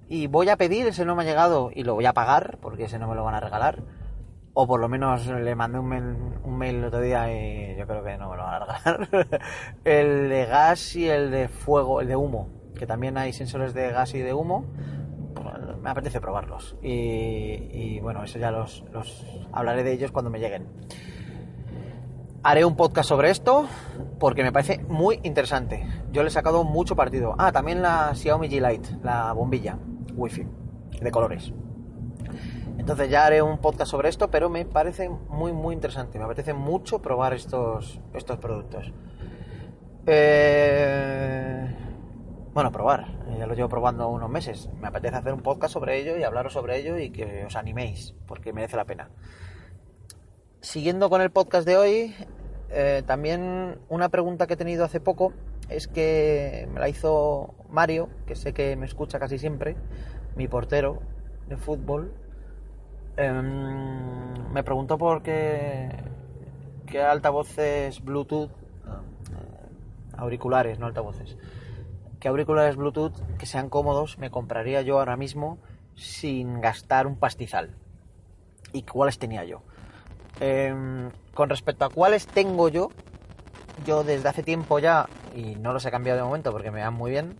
y 0.09 0.27
voy 0.27 0.49
a 0.49 0.57
pedir, 0.57 0.87
ese 0.87 1.05
no 1.05 1.15
me 1.15 1.23
ha 1.23 1.25
llegado 1.25 1.69
y 1.73 1.83
lo 1.83 1.93
voy 1.93 2.05
a 2.05 2.13
pagar 2.13 2.57
porque 2.61 2.85
ese 2.85 2.97
no 2.97 3.07
me 3.07 3.15
lo 3.15 3.23
van 3.23 3.35
a 3.35 3.39
regalar. 3.39 3.83
O 4.53 4.65
por 4.65 4.79
lo 4.79 4.89
menos 4.89 5.27
le 5.27 5.53
mandé 5.53 5.77
un 5.77 5.87
mail, 5.87 6.15
un 6.43 6.57
mail 6.57 6.77
el 6.77 6.85
otro 6.85 6.99
día 6.99 7.31
y 7.31 7.75
yo 7.77 7.85
creo 7.85 8.03
que 8.03 8.17
no 8.17 8.31
me 8.31 8.37
lo 8.37 8.43
van 8.43 8.53
a 8.55 8.59
regalar. 8.59 9.09
el 9.83 10.29
de 10.29 10.45
gas 10.47 10.95
y 10.95 11.07
el 11.07 11.29
de 11.29 11.47
fuego, 11.47 12.01
el 12.01 12.07
de 12.07 12.15
humo, 12.15 12.49
que 12.75 12.87
también 12.87 13.19
hay 13.19 13.33
sensores 13.33 13.75
de 13.75 13.91
gas 13.91 14.15
y 14.15 14.19
de 14.19 14.33
humo. 14.33 14.65
Me 15.87 15.91
apetece 15.91 16.19
probarlos. 16.19 16.75
Y, 16.83 16.89
y 16.91 17.99
bueno, 18.01 18.21
eso 18.21 18.37
ya 18.37 18.51
los, 18.51 18.83
los 18.91 19.25
hablaré 19.53 19.85
de 19.85 19.93
ellos 19.93 20.11
cuando 20.11 20.29
me 20.29 20.37
lleguen. 20.37 20.67
Haré 22.43 22.65
un 22.65 22.75
podcast 22.75 23.07
sobre 23.07 23.29
esto 23.29 23.69
porque 24.19 24.43
me 24.43 24.51
parece 24.51 24.79
muy 24.89 25.21
interesante. 25.23 25.87
Yo 26.11 26.23
le 26.23 26.27
he 26.27 26.31
sacado 26.31 26.65
mucho 26.65 26.97
partido. 26.97 27.35
Ah, 27.37 27.53
también 27.53 27.81
la 27.81 28.13
Xiaomi 28.13 28.49
G 28.49 28.69
Lite, 28.69 28.97
la 29.01 29.31
bombilla 29.31 29.79
Wi-Fi 30.13 30.45
de 30.99 31.09
colores. 31.09 31.53
Entonces 32.77 33.09
ya 33.09 33.25
haré 33.25 33.41
un 33.41 33.59
podcast 33.59 33.89
sobre 33.89 34.09
esto, 34.09 34.29
pero 34.29 34.49
me 34.49 34.65
parece 34.65 35.07
muy 35.07 35.53
muy 35.53 35.73
interesante. 35.73 36.19
Me 36.19 36.25
apetece 36.25 36.53
mucho 36.53 37.01
probar 37.01 37.33
estos, 37.33 38.01
estos 38.13 38.39
productos. 38.39 38.91
Eh, 40.05 41.86
bueno, 42.57 42.71
probar. 42.71 43.05
Ya 43.37 43.45
lo 43.45 43.53
llevo 43.53 43.69
probando 43.69 44.09
unos 44.09 44.31
meses. 44.31 44.67
Me 44.81 44.87
apetece 44.87 45.15
hacer 45.15 45.31
un 45.31 45.41
podcast 45.41 45.73
sobre 45.73 45.99
ello 45.99 46.17
y 46.17 46.23
hablaros 46.23 46.53
sobre 46.53 46.77
ello 46.77 46.97
y 46.97 47.11
que 47.11 47.45
os 47.45 47.55
animéis, 47.55 48.15
porque 48.25 48.51
merece 48.51 48.75
la 48.75 48.85
pena. 48.85 49.09
Siguiendo 50.61 51.09
con 51.11 51.21
el 51.21 51.29
podcast 51.29 51.67
de 51.67 51.77
hoy, 51.77 52.15
eh, 52.71 53.03
también 53.05 53.79
una 53.89 54.09
pregunta 54.09 54.47
que 54.47 54.55
he 54.55 54.57
tenido 54.57 54.83
hace 54.85 54.99
poco 54.99 55.33
es 55.69 55.87
que 55.87 56.67
me 56.73 56.79
la 56.79 56.89
hizo 56.89 57.53
Mario, 57.69 58.09
que 58.25 58.35
sé 58.35 58.53
que 58.53 58.75
me 58.75 58.87
escucha 58.87 59.19
casi 59.19 59.37
siempre, 59.37 59.75
mi 60.35 60.47
portero 60.47 60.99
de 61.47 61.57
fútbol, 61.57 62.11
Em, 63.17 64.53
me 64.53 64.63
preguntó 64.63 64.99
por 64.99 65.23
qué, 65.23 65.89
qué 66.85 67.01
altavoces 67.01 68.03
Bluetooth, 68.03 68.51
eh, 68.51 70.17
auriculares, 70.17 70.77
no 70.77 70.85
altavoces, 70.85 71.35
qué 72.19 72.27
auriculares 72.27 72.75
Bluetooth 72.75 73.13
que 73.37 73.45
sean 73.45 73.69
cómodos 73.69 74.17
me 74.17 74.29
compraría 74.29 74.81
yo 74.81 74.99
ahora 74.99 75.17
mismo 75.17 75.57
sin 75.95 76.61
gastar 76.61 77.07
un 77.07 77.17
pastizal. 77.17 77.75
¿Y 78.73 78.83
cuáles 78.83 79.17
tenía 79.17 79.43
yo? 79.45 79.61
Em, 80.39 81.09
con 81.33 81.49
respecto 81.49 81.85
a 81.85 81.89
cuáles 81.89 82.27
tengo 82.27 82.69
yo, 82.69 82.89
yo 83.85 84.03
desde 84.03 84.29
hace 84.29 84.43
tiempo 84.43 84.79
ya, 84.79 85.07
y 85.35 85.55
no 85.55 85.73
los 85.73 85.85
he 85.85 85.91
cambiado 85.91 86.17
de 86.17 86.23
momento 86.23 86.51
porque 86.51 86.71
me 86.71 86.81
van 86.81 86.93
muy 86.93 87.11
bien, 87.11 87.37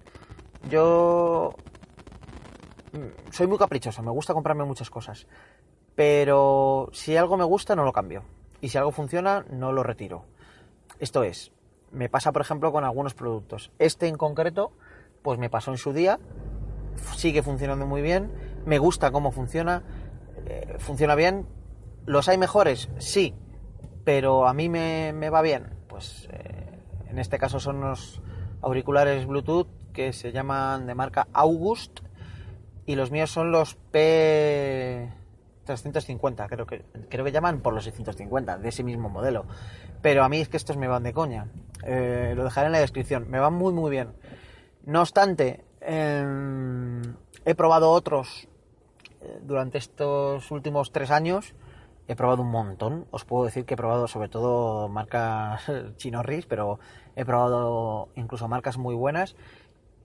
yo 0.69 1.53
mm, 2.93 3.31
soy 3.31 3.47
muy 3.47 3.57
caprichoso, 3.57 4.01
me 4.01 4.11
gusta 4.11 4.33
comprarme 4.33 4.63
muchas 4.63 4.89
cosas 4.89 5.27
pero 5.97 6.89
si 6.93 7.17
algo 7.17 7.37
me 7.37 7.43
gusta 7.43 7.75
no 7.75 7.83
lo 7.83 7.91
cambio 7.91 8.23
y 8.61 8.69
si 8.69 8.77
algo 8.77 8.91
funciona 8.91 9.43
no 9.49 9.71
lo 9.71 9.81
retiro. 9.81 10.25
Esto 10.99 11.23
es, 11.23 11.51
me 11.97 12.09
pasa 12.09 12.31
por 12.31 12.41
ejemplo 12.41 12.71
con 12.71 12.83
algunos 12.83 13.13
productos. 13.13 13.71
Este 13.79 14.07
en 14.07 14.17
concreto, 14.17 14.71
pues 15.23 15.39
me 15.39 15.49
pasó 15.49 15.71
en 15.71 15.77
su 15.77 15.93
día, 15.93 16.19
sigue 17.15 17.43
funcionando 17.43 17.85
muy 17.85 18.01
bien, 18.01 18.31
me 18.65 18.77
gusta 18.77 19.11
cómo 19.11 19.31
funciona, 19.31 19.83
eh, 20.45 20.75
funciona 20.79 21.15
bien. 21.15 21.47
¿Los 22.05 22.29
hay 22.29 22.37
mejores? 22.37 22.89
Sí, 22.99 23.33
pero 24.05 24.47
a 24.47 24.53
mí 24.53 24.69
me, 24.69 25.29
va 25.29 25.41
bien. 25.41 25.75
Pues 25.87 26.29
eh, 26.31 26.79
en 27.09 27.19
este 27.19 27.37
caso 27.37 27.59
son 27.59 27.81
los 27.81 28.21
auriculares 28.61 29.25
Bluetooth 29.25 29.67
que 29.91 30.13
se 30.13 30.31
llaman 30.31 30.85
de 30.85 30.95
marca 30.95 31.27
August 31.33 31.99
y 32.85 32.95
los 32.95 33.11
míos 33.11 33.31
son 33.31 33.51
los 33.51 33.75
P 33.75 35.11
350, 35.67 36.47
creo 36.47 36.65
que, 36.65 36.83
creo 37.09 37.23
que 37.23 37.31
llaman 37.31 37.61
por 37.61 37.73
los 37.73 37.83
650, 37.83 38.57
de 38.57 38.69
ese 38.69 38.83
mismo 38.83 39.09
modelo. 39.09 39.45
Pero 40.01 40.23
a 40.23 40.29
mí 40.29 40.39
es 40.41 40.49
que 40.49 40.57
estos 40.57 40.77
me 40.77 40.87
van 40.87 41.03
de 41.03 41.13
coña. 41.13 41.47
Eh, 41.83 42.33
lo 42.35 42.43
dejaré 42.43 42.67
en 42.67 42.71
la 42.71 42.79
descripción. 42.79 43.29
Me 43.29 43.39
van 43.39 43.53
muy, 43.53 43.73
muy 43.73 43.91
bien. 43.91 44.13
No 44.85 45.01
obstante, 45.01 45.63
em, 45.81 47.01
he 47.45 47.55
probado 47.55 47.91
otros 47.91 48.47
eh, 49.21 49.39
durante 49.43 49.77
estos 49.77 50.49
últimos 50.49 50.91
tres 50.91 51.11
años. 51.11 51.53
He 52.07 52.15
probado 52.15 52.41
un 52.41 52.51
montón. 52.51 53.05
Os 53.11 53.25
puedo 53.25 53.45
decir 53.45 53.65
que 53.65 53.73
he 53.73 53.77
probado 53.77 54.07
sobre 54.07 54.29
todo 54.29 54.87
marcas 54.87 55.61
chinorris, 55.97 56.45
pero 56.45 56.79
he 57.15 57.25
probado 57.25 58.09
incluso 58.15 58.47
marcas 58.47 58.77
muy 58.77 58.95
buenas. 58.95 59.35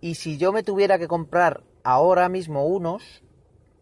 Y 0.01 0.17
si 0.17 0.37
yo 0.37 0.53
me 0.53 0.65
tuviera 0.65 0.99
que 0.99 1.07
comprar 1.07 1.63
ahora 1.85 2.29
mismo 2.29 2.67
unos, 2.67 3.23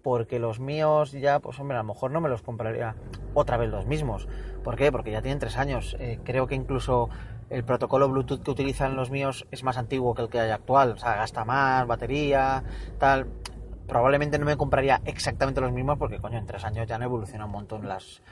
porque 0.03 0.39
los 0.39 0.61
míos 0.61 1.13
ya, 1.13 1.41
pues 1.41 1.59
hombre, 1.61 1.77
a 1.77 1.83
lo 1.83 1.89
mejor 1.89 2.11
no 2.11 2.21
me 2.21 2.29
los 2.29 2.43
compraría 2.43 2.95
otra 3.35 3.57
vez 3.57 3.71
los 3.71 3.87
mismos. 3.87 4.29
¿Por 4.65 4.77
qué? 4.77 4.91
Porque 4.93 5.11
ya 5.11 5.23
tienen 5.23 5.39
tres 5.39 5.57
años. 5.57 5.97
Eh, 5.99 6.19
creo 6.25 6.47
que 6.47 6.55
incluso 6.55 7.09
el 7.49 7.65
protocolo 7.65 8.09
Bluetooth 8.09 8.43
que 8.43 8.51
utilizan 8.51 8.97
los 8.97 9.11
míos 9.11 9.47
es 9.51 9.63
más 9.63 9.77
antiguo 9.77 10.15
que 10.15 10.23
el 10.23 10.29
que 10.29 10.41
hay 10.41 10.51
actual. 10.51 10.93
O 10.93 10.97
sea, 10.97 11.17
gasta 11.17 11.45
más 11.45 11.87
batería, 11.87 12.63
tal. 12.99 13.27
Probablemente 13.87 14.39
no 14.39 14.47
me 14.47 14.57
compraría 14.57 15.01
exactamente 15.05 15.61
los 15.61 15.73
mismos 15.73 15.99
porque, 15.99 16.19
coño, 16.19 16.39
en 16.39 16.47
tres 16.47 16.65
años 16.65 16.87
ya 16.87 16.95
han 16.95 17.03
evolucionado 17.03 17.47
un 17.47 17.53
montón 17.53 17.89
las, 17.89 18.23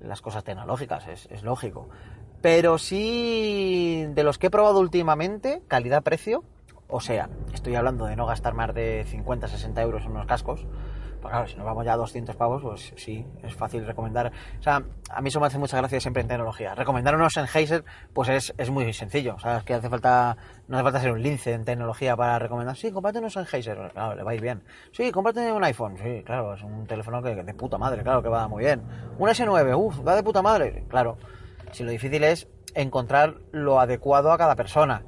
las 0.00 0.22
cosas 0.22 0.44
tecnológicas, 0.44 1.06
es, 1.08 1.28
es 1.30 1.42
lógico. 1.42 1.88
Pero 2.40 2.78
sí, 2.78 4.06
de 4.14 4.22
los 4.22 4.38
que 4.38 4.46
he 4.46 4.50
probado 4.50 4.80
últimamente, 4.80 5.62
calidad-precio, 5.68 6.44
o 6.88 7.00
sea, 7.00 7.28
estoy 7.52 7.74
hablando 7.74 8.06
de 8.06 8.16
no 8.16 8.26
gastar 8.26 8.54
más 8.54 8.74
de 8.74 9.04
50, 9.08 9.48
60 9.48 9.82
euros 9.82 10.04
en 10.04 10.12
unos 10.12 10.26
cascos, 10.26 10.66
pues 11.24 11.32
claro, 11.32 11.48
si 11.48 11.56
nos 11.56 11.64
vamos 11.64 11.86
ya 11.86 11.94
a 11.94 11.96
200 11.96 12.36
pavos, 12.36 12.60
pues 12.60 12.92
sí, 12.96 13.24
es 13.42 13.54
fácil 13.54 13.86
recomendar. 13.86 14.30
O 14.60 14.62
sea, 14.62 14.82
a 15.08 15.22
mí 15.22 15.28
eso 15.30 15.40
me 15.40 15.46
hace 15.46 15.56
mucha 15.56 15.78
gracia 15.78 15.98
siempre 15.98 16.20
en 16.20 16.28
tecnología. 16.28 16.74
Recomendar 16.74 17.14
unos 17.14 17.32
Sennheiser, 17.32 17.82
pues 18.12 18.28
es, 18.28 18.54
es 18.58 18.68
muy 18.68 18.92
sencillo. 18.92 19.36
O 19.36 19.38
sea, 19.38 19.56
es 19.56 19.64
que 19.64 19.72
hace 19.72 19.88
falta, 19.88 20.36
no 20.68 20.76
hace 20.76 20.84
falta 20.84 21.00
ser 21.00 21.12
un 21.12 21.22
lince 21.22 21.54
en 21.54 21.64
tecnología 21.64 22.14
para 22.14 22.38
recomendar. 22.38 22.76
Sí, 22.76 22.92
cómprate 22.92 23.20
unos 23.20 23.32
Sennheiser, 23.32 23.90
claro, 23.94 24.14
le 24.14 24.22
va 24.22 24.32
a 24.32 24.34
ir 24.34 24.42
bien. 24.42 24.62
Sí, 24.92 25.10
cómprate 25.10 25.50
un 25.50 25.64
iPhone, 25.64 25.96
sí, 25.96 26.22
claro, 26.26 26.52
es 26.52 26.62
un 26.62 26.86
teléfono 26.86 27.22
que, 27.22 27.34
de 27.42 27.54
puta 27.54 27.78
madre, 27.78 28.02
claro, 28.02 28.22
que 28.22 28.28
va 28.28 28.46
muy 28.46 28.62
bien. 28.62 28.82
Un 29.18 29.26
S9, 29.26 29.78
uff, 29.78 30.06
va 30.06 30.16
de 30.16 30.22
puta 30.22 30.42
madre, 30.42 30.84
claro. 30.90 31.16
Si 31.72 31.84
lo 31.84 31.90
difícil 31.90 32.22
es 32.22 32.48
encontrar 32.74 33.36
lo 33.50 33.80
adecuado 33.80 34.30
a 34.30 34.36
cada 34.36 34.56
persona. 34.56 35.04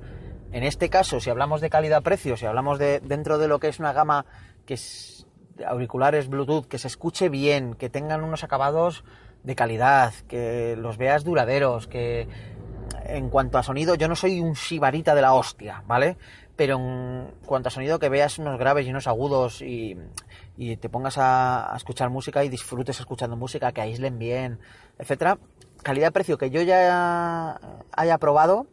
En 0.50 0.62
este 0.62 0.88
caso, 0.88 1.20
si 1.20 1.28
hablamos 1.28 1.60
de 1.60 1.68
calidad-precio, 1.68 2.38
si 2.38 2.46
hablamos 2.46 2.78
de 2.78 3.00
dentro 3.00 3.36
de 3.36 3.48
lo 3.48 3.58
que 3.58 3.68
es 3.68 3.80
una 3.80 3.92
gama 3.92 4.24
que 4.64 4.74
es 4.74 5.25
auriculares 5.66 6.28
Bluetooth, 6.28 6.66
que 6.66 6.78
se 6.78 6.88
escuche 6.88 7.28
bien, 7.28 7.74
que 7.74 7.88
tengan 7.88 8.24
unos 8.24 8.44
acabados 8.44 9.04
de 9.42 9.54
calidad, 9.54 10.12
que 10.28 10.76
los 10.76 10.98
veas 10.98 11.24
duraderos, 11.24 11.86
que 11.86 12.28
en 13.04 13.30
cuanto 13.30 13.58
a 13.58 13.62
sonido, 13.62 13.94
yo 13.94 14.08
no 14.08 14.16
soy 14.16 14.40
un 14.40 14.54
shibarita 14.54 15.14
de 15.14 15.22
la 15.22 15.34
hostia, 15.34 15.82
¿vale? 15.86 16.16
Pero 16.56 16.76
en 16.76 17.30
cuanto 17.44 17.68
a 17.68 17.70
sonido, 17.70 17.98
que 17.98 18.08
veas 18.08 18.38
unos 18.38 18.58
graves 18.58 18.86
y 18.86 18.90
unos 18.90 19.06
agudos 19.06 19.62
y, 19.62 19.96
te 20.56 20.88
pongas 20.88 21.16
a, 21.18 21.72
escuchar 21.76 22.10
música 22.10 22.44
y 22.44 22.48
disfrutes 22.48 22.98
escuchando 22.98 23.36
música, 23.36 23.72
que 23.72 23.80
aíslen 23.80 24.18
bien, 24.18 24.58
etcétera. 24.98 25.38
Calidad-precio 25.82 26.38
que 26.38 26.50
yo 26.50 26.62
ya 26.62 27.60
haya 27.92 28.18
probado, 28.18 28.66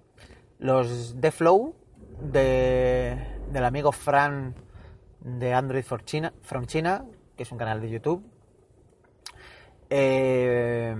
los 0.59 1.19
de 1.19 1.31
Flow 1.31 1.75
de, 2.21 3.17
del 3.51 3.65
amigo 3.65 3.91
Fran 3.91 4.55
de 5.23 5.53
Android 5.53 5.83
for 5.83 6.03
China, 6.03 6.33
from 6.41 6.65
China, 6.65 7.05
que 7.35 7.43
es 7.43 7.51
un 7.51 7.57
canal 7.57 7.81
de 7.81 7.89
YouTube. 7.89 8.23
Eh, 9.89 10.95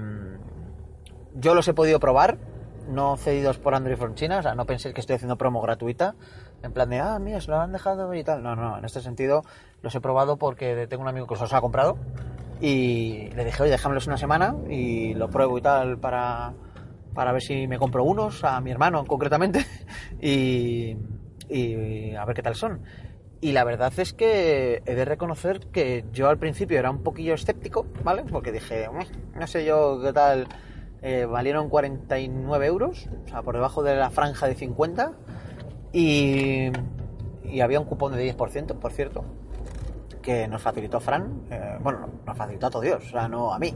yo 1.36 1.56
los 1.56 1.68
he 1.68 1.74
podido 1.74 2.00
probar, 2.00 2.38
no 2.88 3.18
cedidos 3.18 3.58
por 3.58 3.76
Android 3.76 3.98
from 3.98 4.16
China, 4.16 4.40
o 4.40 4.42
sea, 4.42 4.56
no 4.56 4.66
penséis 4.66 4.94
que 4.94 5.02
estoy 5.02 5.16
haciendo 5.16 5.38
promo 5.38 5.62
gratuita, 5.62 6.16
en 6.62 6.72
plan 6.72 6.90
de, 6.90 7.00
ah, 7.00 7.20
mira, 7.20 7.42
se 7.42 7.52
lo 7.52 7.60
han 7.60 7.72
dejado 7.72 8.14
y 8.14 8.24
tal. 8.24 8.44
No, 8.44 8.56
no, 8.56 8.78
en 8.78 8.86
este 8.86 9.02
sentido 9.02 9.44
los 9.82 9.94
he 9.96 10.02
probado 10.02 10.38
porque 10.38 10.88
tengo 10.88 11.04
un 11.04 11.10
amigo 11.10 11.28
que 11.28 11.36
los 11.36 11.54
ha 11.54 11.62
comprado 11.62 11.98
y 12.62 13.30
le 13.36 13.46
dije, 13.46 13.64
oye, 13.64 13.72
déjamelos 13.72 14.08
una 14.08 14.18
semana 14.18 14.56
y 14.70 15.14
lo 15.16 15.30
pruebo 15.30 15.58
y 15.58 15.62
tal 15.62 15.98
para, 15.98 16.54
para 17.14 17.34
ver 17.34 17.42
si 17.42 17.68
me 17.68 17.78
compro 17.78 18.04
unos, 18.04 18.44
a 18.44 18.62
mi 18.62 18.72
hermano 18.72 19.06
concretamente, 19.06 19.66
y 20.22 20.96
a 22.16 22.26
ver 22.26 22.36
qué 22.36 22.42
tal 22.42 22.56
son. 22.56 22.82
Y 23.44 23.52
la 23.52 23.66
verdad 23.66 23.92
es 23.98 24.14
que 24.14 24.82
he 24.86 24.96
de 24.96 25.04
reconocer 25.04 25.60
que 25.68 26.06
yo 26.14 26.30
al 26.30 26.38
principio 26.38 26.80
era 26.80 26.90
un 26.90 27.04
poquillo 27.04 27.34
escéptico, 27.34 27.86
¿vale? 28.02 28.24
Porque 28.24 28.54
dije, 28.54 28.88
no 29.36 29.48
sé 29.48 29.66
yo 29.66 30.00
qué 30.02 30.14
tal, 30.14 30.48
eh, 31.02 31.26
valieron 31.26 31.68
49 31.68 32.66
euros, 32.66 33.10
o 33.26 33.28
sea, 33.28 33.42
por 33.42 33.56
debajo 33.56 33.84
de 33.84 33.98
la 33.98 34.12
franja 34.12 34.48
de 34.48 34.56
50. 34.56 35.12
Y, 35.92 36.70
y 37.44 37.60
había 37.60 37.82
un 37.82 37.86
cupón 37.86 38.14
de 38.14 38.34
10%, 38.34 38.80
por 38.80 38.94
cierto, 38.94 39.26
que 40.22 40.48
nos 40.48 40.62
facilitó 40.62 41.02
Fran. 41.02 41.42
Eh, 41.52 41.80
bueno, 41.82 42.08
nos 42.26 42.38
facilitó 42.38 42.68
a 42.68 42.70
todo 42.70 42.82
Dios, 42.82 43.04
o 43.06 43.10
sea, 43.10 43.28
no 43.28 43.54
a 43.54 43.60
mí. 43.60 43.74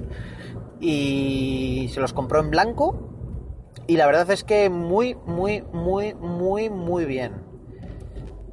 Y 0.80 1.90
se 1.94 2.00
los 2.00 2.14
compró 2.14 2.40
en 2.40 2.52
blanco. 2.52 3.10
Y 3.86 3.98
la 3.98 4.06
verdad 4.06 4.32
es 4.32 4.46
que 4.46 4.70
muy, 4.70 5.16
muy, 5.26 5.62
muy, 5.74 6.14
muy, 6.14 6.70
muy 6.70 7.04
bien 7.04 7.47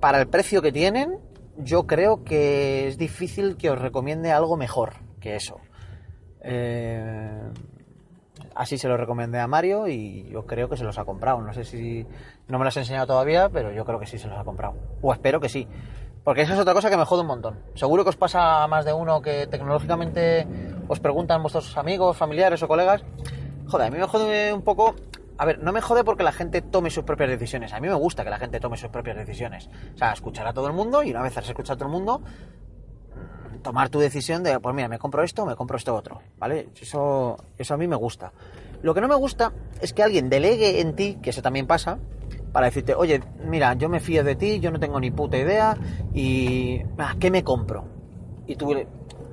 para 0.04 0.20
el 0.20 0.28
precio 0.28 0.61
que 0.61 0.70
tienen, 0.70 1.18
yo 1.56 1.87
creo 1.87 2.25
que 2.25 2.88
es 2.88 2.99
difícil 2.99 3.56
que 3.56 3.70
os 3.70 3.78
recomiende 3.78 4.32
algo 4.32 4.58
mejor 4.58 4.96
que 5.18 5.34
eso. 5.34 5.62
Eh, 6.42 7.40
así 8.54 8.76
se 8.76 8.87
lo 8.87 8.99
recomendé 8.99 9.40
a 9.40 9.46
Mario 9.46 9.88
y 9.88 10.28
yo 10.28 10.44
creo 10.44 10.68
que 10.68 10.76
se 10.76 10.84
los 10.84 10.99
ha 10.99 11.06
comprado. 11.06 11.40
No 11.40 11.54
sé 11.54 11.64
si 11.64 12.06
no 12.49 12.58
me 12.58 12.64
lo 12.64 12.68
has 12.68 12.76
enseñado 12.76 13.06
todavía, 13.06 13.49
pero 13.49 13.73
yo 13.73 13.87
creo 13.87 13.99
que 13.99 14.04
sí 14.04 14.18
se 14.18 14.28
los 14.28 14.38
ha 14.38 14.44
comprado. 14.44 14.75
O 15.00 15.11
espero 15.11 15.40
que 15.40 15.49
sí. 15.49 15.66
Porque 16.23 16.42
eso 16.42 16.52
es 16.52 16.58
otra 16.61 16.75
cosa 16.75 16.90
que 16.90 16.99
me 16.99 17.06
jode 17.06 17.23
un 17.23 17.28
montón. 17.28 17.61
Seguro 17.75 18.04
que 18.04 18.11
os 18.11 18.16
pasa 18.16 18.62
a 18.62 18.68
más 18.68 18.84
de 18.84 18.92
uno 18.92 19.23
que 19.23 19.46
tecnológicamente 19.46 20.46
os 20.87 21.00
preguntan 21.00 21.40
vuestros 21.40 21.78
amigos, 21.78 22.14
familiares 22.14 22.62
o 22.62 22.68
colegas. 22.68 23.02
Joder, 23.68 23.87
a 23.87 23.90
mí 23.90 23.96
me 23.96 24.04
jode 24.04 24.52
un 24.52 24.61
poco. 24.61 24.96
A 25.37 25.45
ver, 25.45 25.62
no 25.62 25.73
me 25.73 25.81
jode 25.81 26.05
porque 26.05 26.23
la 26.23 26.33
gente 26.33 26.62
tome 26.62 26.91
sus 26.91 27.05
propias 27.05 27.29
decisiones. 27.29 27.73
A 27.73 27.81
mí 27.81 27.88
me 27.88 27.95
gusta 27.95 28.25
que 28.25 28.31
la 28.31 28.38
gente 28.38 28.61
tome 28.61 28.76
sus 28.76 28.91
propias 28.91 29.17
decisiones. 29.17 29.69
O 29.95 29.99
sea, 29.99 30.12
escuchar 30.12 30.47
a 30.47 30.53
todo 30.53 30.67
el 30.69 30.73
mundo 30.73 31.03
y 31.03 31.11
una 31.11 31.23
vez 31.23 31.37
has 31.37 31.49
escuchado 31.49 31.75
a 31.75 31.76
todo 31.79 31.88
el 31.88 31.93
mundo, 31.93 32.23
tomar 33.62 33.88
tu 33.88 33.99
decisión 33.99 34.45
de, 34.45 34.61
pues 34.61 34.75
mira, 34.75 34.88
me 34.88 34.99
compro 34.99 35.25
esto 35.25 35.43
o 35.43 35.47
me 35.47 35.57
compro 35.57 35.76
esto 35.76 35.95
otro. 35.95 36.21
¿Vale? 36.38 36.69
Eso, 36.81 37.37
eso 37.59 37.75
a 37.75 37.76
mí 37.76 37.88
me 37.88 37.97
gusta. 37.97 38.33
Lo 38.83 38.95
que 38.95 39.00
no 39.00 39.09
me 39.09 39.17
gusta 39.17 39.53
es 39.81 39.93
que 39.93 40.03
alguien 40.03 40.29
delegue 40.29 40.81
en 40.81 40.95
ti, 40.95 41.19
que 41.21 41.31
eso 41.31 41.43
también 41.43 41.67
pasa, 41.67 41.99
para 42.53 42.67
decirte, 42.67 42.95
oye, 42.95 43.21
mira, 43.45 43.75
yo 43.75 43.88
me 43.88 43.99
fío 43.99 44.23
de 44.23 44.37
ti, 44.37 44.61
yo 44.61 44.71
no 44.71 44.79
tengo 44.79 45.00
ni 45.00 45.11
puta 45.11 45.37
idea 45.37 45.76
y... 46.12 46.81
Ah, 46.99 47.17
¿Qué 47.19 47.31
me 47.31 47.43
compro? 47.43 47.87
Y 48.47 48.55
tú 48.55 48.73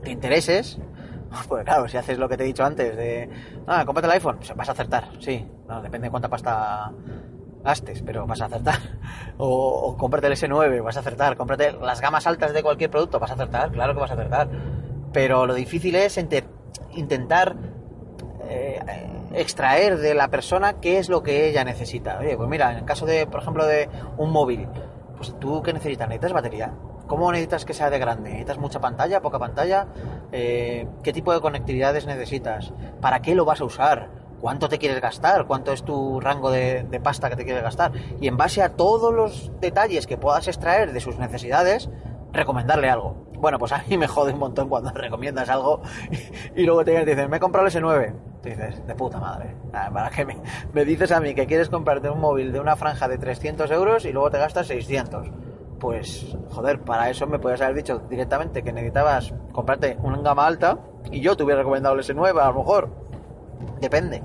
te 0.03 0.10
intereses, 0.12 0.79
pues 1.47 1.63
claro, 1.63 1.88
si 1.88 1.97
haces 1.97 2.17
lo 2.17 2.27
que 2.27 2.38
te 2.38 2.43
he 2.43 2.47
dicho 2.47 2.63
antes 2.63 2.95
de, 2.95 3.29
ah, 3.67 3.83
cómprate 3.85 4.07
el 4.07 4.13
iPhone, 4.13 4.38
pues 4.38 4.55
vas 4.55 4.69
a 4.69 4.73
acertar, 4.73 5.09
sí, 5.19 5.45
no, 5.67 5.81
depende 5.81 6.07
de 6.07 6.11
cuánta 6.11 6.29
pasta 6.29 6.91
gastes, 7.63 8.01
pero 8.01 8.25
vas 8.27 8.41
a 8.41 8.45
acertar. 8.45 8.79
O, 9.43 9.95
cómprate 9.97 10.27
el 10.27 10.33
S9, 10.33 10.83
vas 10.83 10.97
a 10.97 11.00
acertar. 11.00 11.35
Cómprate 11.35 11.71
las 11.71 12.00
gamas 12.00 12.27
altas 12.27 12.53
de 12.53 12.61
cualquier 12.61 12.91
producto, 12.91 13.19
vas 13.19 13.31
a 13.31 13.33
acertar, 13.33 13.71
claro 13.71 13.95
que 13.95 14.00
vas 14.00 14.11
a 14.11 14.13
acertar. 14.13 14.50
Pero 15.13 15.47
lo 15.47 15.55
difícil 15.55 15.95
es 15.95 16.19
intentar 16.93 17.55
eh, 18.47 18.79
extraer 19.33 19.97
de 19.97 20.13
la 20.13 20.27
persona 20.27 20.73
qué 20.79 21.00
es 21.00 21.09
lo 21.09 21.23
que 21.23 21.50
ella 21.50 21.63
necesita. 21.63 22.19
Oye, 22.19 22.38
pues 22.38 22.47
mira, 22.50 22.71
en 22.71 22.79
el 22.79 22.85
caso 22.85 23.07
de, 23.07 23.25
por 23.25 23.41
ejemplo, 23.41 23.65
de 23.65 23.89
un 24.17 24.31
móvil, 24.31 24.67
pues 25.17 25.33
tú 25.39 25.63
qué 25.63 25.73
necesitas? 25.73 26.07
¿Necesitas 26.07 26.33
batería? 26.33 26.73
¿Cómo 27.12 27.30
necesitas 27.30 27.65
que 27.65 27.74
sea 27.74 27.89
de 27.89 28.00
grande? 28.00 28.30
¿Necesitas 28.30 28.58
mucha 28.58 28.80
pantalla, 28.80 29.22
poca 29.22 29.38
pantalla? 29.38 29.86
Eh, 30.32 30.88
¿Qué 31.03 31.12
tipo 31.12 31.34
de 31.34 31.41
conectividades 31.41 32.06
necesitas? 32.06 32.72
¿Para 33.01 33.22
qué 33.22 33.36
lo 33.36 33.44
vas 33.44 33.60
a 33.60 33.65
usar? 33.65 34.08
¿Cuánto 34.39 34.70
te 34.70 34.77
quieres 34.77 35.01
gastar? 35.01 35.46
¿Cuánto 35.46 35.74
es 35.74 35.84
tu 35.84 36.22
rango 36.22 36.51
de, 36.51 36.86
pasta 37.03 37.30
que 37.30 37.36
te 37.36 37.44
quieres 37.44 37.63
gastar? 37.63 37.91
Y 38.22 38.30
en 38.30 38.38
base 38.38 38.62
a 38.62 38.77
todos 38.77 39.13
los 39.13 39.51
detalles 39.60 40.08
que 40.08 40.15
puedas 40.15 40.48
extraer 40.48 40.94
de 40.94 41.01
sus 41.01 41.20
necesidades, 41.20 41.89
recomendarle 42.32 42.89
algo. 42.89 43.27
Bueno, 43.34 43.60
pues 43.60 43.74
a 43.74 43.84
mí 43.89 43.98
me 43.98 44.08
jode 44.08 44.32
un 44.32 44.39
montón 44.39 44.70
cuando 44.70 44.91
recomiendas 44.96 45.50
algo 45.50 45.82
y, 46.56 46.63
luego 46.63 46.86
te 46.86 47.03
dicen, 47.03 47.30
me 47.30 47.38
he 47.38 47.39
comprado 47.41 47.68
el 47.68 47.74
S9. 47.74 48.13
Te 48.41 48.51
dices, 48.51 48.88
de 48.88 48.96
puta 48.96 49.20
madre. 49.20 49.53
¿Para 49.74 50.10
qué 50.12 50.24
me, 50.24 50.38
me, 50.72 50.86
dices 50.86 51.12
a 51.12 51.20
mí 51.20 51.36
que 51.36 51.46
quieres 51.46 51.68
comprarte 51.68 52.10
un 52.10 52.22
móvil 52.22 52.53
de 52.53 52.62
una 52.62 52.77
franja 52.77 53.10
de 53.10 53.18
300 53.18 53.70
euros 53.70 54.06
y 54.06 54.13
luego 54.13 54.32
te 54.32 54.38
gastas 54.38 54.68
600? 54.68 55.40
Pues, 55.81 56.38
joder, 56.51 56.79
para 56.81 57.09
eso 57.09 57.25
me 57.25 57.39
puedes 57.39 57.59
haber 57.59 57.77
dicho 57.77 58.03
directamente 58.07 58.61
que 58.61 58.71
necesitabas 58.71 59.33
comprarte 59.51 59.97
una 60.03 60.19
gama 60.19 60.45
alta 60.45 60.77
y 61.09 61.21
yo 61.21 61.35
te 61.35 61.43
hubiera 61.43 61.61
recomendado 61.61 61.95
el 61.95 62.01
S9, 62.01 62.39
a 62.39 62.51
lo 62.51 62.59
mejor. 62.59 62.89
Depende. 63.81 64.21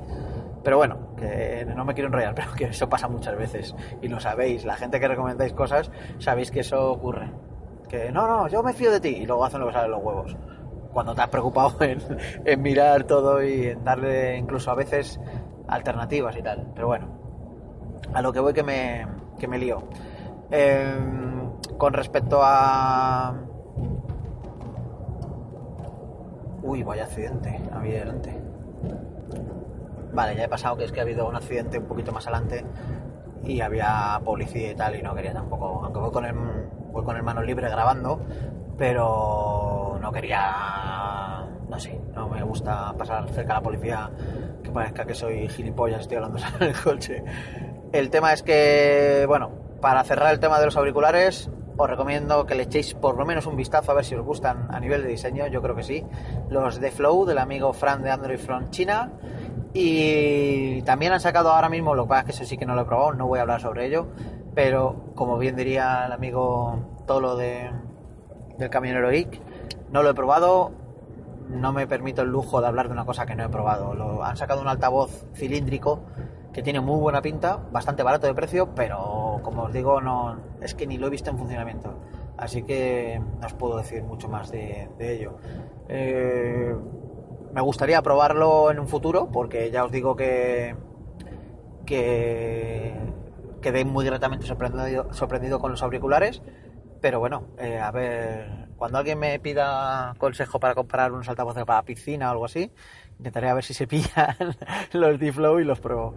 Pero 0.63 0.77
bueno, 0.77 1.15
que 1.17 1.67
no 1.75 1.87
me 1.87 1.95
quiero 1.95 2.09
enrollar, 2.09 2.35
pero 2.37 2.53
que 2.53 2.65
eso 2.65 2.91
pasa 2.91 3.09
muchas 3.09 3.39
veces 3.39 3.75
y 4.03 4.09
lo 4.09 4.21
sabéis. 4.21 4.67
La 4.67 4.77
gente 4.77 5.01
que 5.01 5.09
recomendáis 5.09 5.55
cosas, 5.55 5.91
sabéis 6.19 6.51
que 6.51 6.61
eso 6.61 6.93
ocurre. 6.93 7.31
Que 7.89 8.13
no, 8.13 8.27
no, 8.27 8.49
yo 8.49 8.63
me 8.63 8.75
fío 8.75 8.91
de 8.91 9.01
ti 9.01 9.09
y 9.09 9.25
luego 9.25 9.47
hacen 9.47 9.61
lo 9.61 9.69
que 9.69 9.73
salen 9.73 9.93
los 9.93 10.03
huevos. 10.03 10.37
Cuando 10.93 11.15
te 11.15 11.23
has 11.23 11.29
preocupado 11.29 11.77
en, 11.81 12.63
mirar 12.63 13.05
todo 13.05 13.43
y 13.43 13.69
en 13.69 13.83
darle 13.83 14.37
incluso 14.37 14.71
a 14.71 14.75
veces 14.75 15.19
alternativas 15.69 16.37
y 16.37 16.43
tal. 16.43 16.71
Pero 16.75 16.89
bueno, 16.89 17.09
a 18.13 18.21
lo 18.21 18.31
que 18.31 18.41
voy 18.41 18.53
que 18.53 18.63
me, 18.63 19.07
que 19.39 19.49
me 19.49 19.57
lío. 19.57 19.85
Em, 20.51 21.36
con 21.79 21.93
respecto 21.93 22.41
a... 22.43 23.35
Uy, 26.63 26.83
vaya 26.83 27.05
accidente, 27.05 27.61
había 27.73 28.01
delante. 28.01 28.37
Vale, 30.13 30.35
ya 30.35 30.45
he 30.45 30.49
pasado 30.49 30.77
que 30.77 30.85
es 30.85 30.93
que 30.93 31.01
ha 31.01 31.03
habido 31.03 31.29
un 31.29 31.37
accidente 31.37 31.79
un 31.79 31.85
poquito 31.85 32.11
más 32.11 32.27
adelante 32.27 32.65
y 33.45 33.61
había 33.61 34.21
policía 34.25 34.73
y 34.73 34.75
tal 34.75 34.97
y 34.97 35.03
no 35.03 35.15
quería 35.15 35.33
tampoco, 35.33 35.83
aunque 35.85 36.01
voy 36.01 36.11
con 36.11 36.25
el, 36.25 36.35
voy 36.91 37.05
con 37.05 37.17
el 37.17 37.23
mano 37.23 37.43
libre 37.43 37.69
grabando, 37.69 38.21
pero 38.77 39.99
no 40.01 40.13
quería, 40.13 41.47
no 41.69 41.79
sé, 41.79 42.01
no 42.15 42.29
me 42.29 42.43
gusta 42.43 42.95
pasar 42.95 43.29
cerca 43.29 43.55
de 43.55 43.55
la 43.55 43.63
policía 43.63 44.11
que 44.63 44.71
parezca 44.71 45.05
que 45.05 45.15
soy 45.15 45.49
gilipollas, 45.49 46.01
estoy 46.01 46.17
hablando 46.17 46.39
en 46.61 46.67
el 46.67 46.81
coche. 46.81 47.23
El 47.93 48.11
tema 48.11 48.33
es 48.33 48.43
que, 48.43 49.25
bueno, 49.29 49.66
para 49.81 50.03
cerrar 50.05 50.33
el 50.33 50.41
tema 50.41 50.59
de 50.59 50.67
los 50.67 50.77
auriculares, 50.77 51.51
os 51.77 51.91
recomiendo 51.91 52.47
que 52.47 52.55
le 52.55 52.65
echéis 52.65 52.95
por 52.95 53.17
lo 53.17 53.27
menos 53.27 53.47
un 53.47 53.57
vistazo 53.57 53.93
a 53.93 53.95
ver 53.95 54.05
si 54.05 54.15
os 54.15 54.25
gustan 54.25 54.69
a 54.71 54.81
nivel 54.81 55.03
de 55.03 55.09
diseño, 55.09 55.47
yo 55.49 55.61
creo 55.61 55.77
que 55.77 55.83
sí. 55.83 56.05
Los 56.49 56.81
de 56.81 56.91
Flow 56.91 57.27
del 57.27 57.39
amigo 57.39 57.73
Fran 57.73 58.03
de 58.03 58.11
Android 58.11 58.39
from 58.39 58.71
China 58.71 59.13
y 59.75 60.81
también 60.83 61.13
han 61.13 61.21
sacado 61.21 61.53
ahora 61.53 61.69
mismo, 61.69 61.95
lo 61.95 62.05
que 62.05 62.09
pasa 62.09 62.21
es 62.21 62.27
que 62.27 62.33
eso 62.33 62.45
sí 62.45 62.57
que 62.57 62.65
no 62.65 62.75
lo 62.75 62.83
he 62.83 62.85
probado, 62.87 63.13
no 63.13 63.27
voy 63.27 63.39
a 63.39 63.43
hablar 63.43 63.61
sobre 63.61 63.87
ello, 63.87 64.07
pero 64.55 65.13
como 65.15 65.37
bien 65.37 65.55
diría 65.55 66.07
el 66.07 66.13
amigo 66.13 67.03
Tolo 67.07 67.37
de, 67.37 67.71
del 68.57 68.71
camionero 68.71 69.13
IC, 69.13 69.41
no 69.91 70.03
lo 70.03 70.11
he 70.11 70.15
probado, 70.15 70.73
no 71.51 71.73
me 71.73 71.87
permito 71.87 72.23
el 72.23 72.29
lujo 72.29 72.61
de 72.61 72.67
hablar 72.67 72.87
de 72.87 72.95
una 72.95 73.05
cosa 73.05 73.27
que 73.27 73.35
no 73.35 73.45
he 73.45 73.49
probado. 73.49 73.95
Lo, 73.95 74.25
han 74.25 74.37
sacado 74.37 74.61
un 74.61 74.69
altavoz 74.69 75.27
cilíndrico 75.35 76.01
que 76.57 76.63
tiene 76.63 76.81
muy 76.81 76.99
buena 76.99 77.21
pinta, 77.21 77.59
bastante 77.71 78.03
barato 78.03 78.27
de 78.27 78.33
precio, 78.33 78.75
pero 78.75 79.41
como 79.43 79.65
os 79.65 79.73
digo, 79.75 80.01
no 80.01 80.41
es 80.63 80.75
que 80.75 80.87
ni 80.87 80.97
lo 80.97 81.09
he 81.09 81.11
visto 81.11 81.29
en 81.29 81.37
funcionamiento. 81.37 82.01
Así 82.39 82.63
que 82.63 83.21
no 83.39 83.47
os 83.47 83.53
puedo 83.53 83.77
decir 83.77 84.03
mucho 84.03 84.31
más 84.31 84.51
de, 84.51 84.89
ello. 84.99 85.37
Eh, 85.91 86.75
me 87.53 87.61
gustaría 87.61 88.01
probarlo 88.01 88.71
en 88.71 88.79
un 88.79 88.89
futuro, 88.89 89.29
porque 89.31 89.71
ya 89.71 89.85
os 89.85 89.93
digo 89.93 90.17
que, 90.17 90.75
que 91.85 92.95
quedé 93.61 93.85
muy 93.85 94.07
gratamente 94.07 94.47
sorprendido, 94.47 95.13
sorprendido 95.13 95.59
con 95.59 95.73
los 95.73 95.83
auriculares. 95.83 96.41
Pero 97.03 97.21
bueno, 97.21 97.49
eh, 97.59 97.79
a 97.79 97.91
ver, 97.91 98.71
cuando 98.79 98.97
alguien 98.97 99.19
me 99.19 99.39
pida 99.41 100.15
consejo 100.17 100.59
para 100.59 100.75
comprar 100.75 101.13
unos 101.13 101.29
altavoces 101.29 101.67
para 101.67 101.83
piscina 101.83 102.29
o 102.29 102.33
algo 102.33 102.47
así, 102.47 102.73
intentaré 103.19 103.49
a 103.49 103.55
ver 103.55 103.65
si 103.65 103.75
se 103.75 103.87
pillan 103.89 104.37
los 104.93 105.19
D-Flow 105.19 105.61
y 105.61 105.65
los 105.65 105.81
pruebo. 105.81 106.15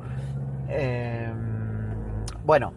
Em, 0.68 2.26
bueno, 2.44 2.74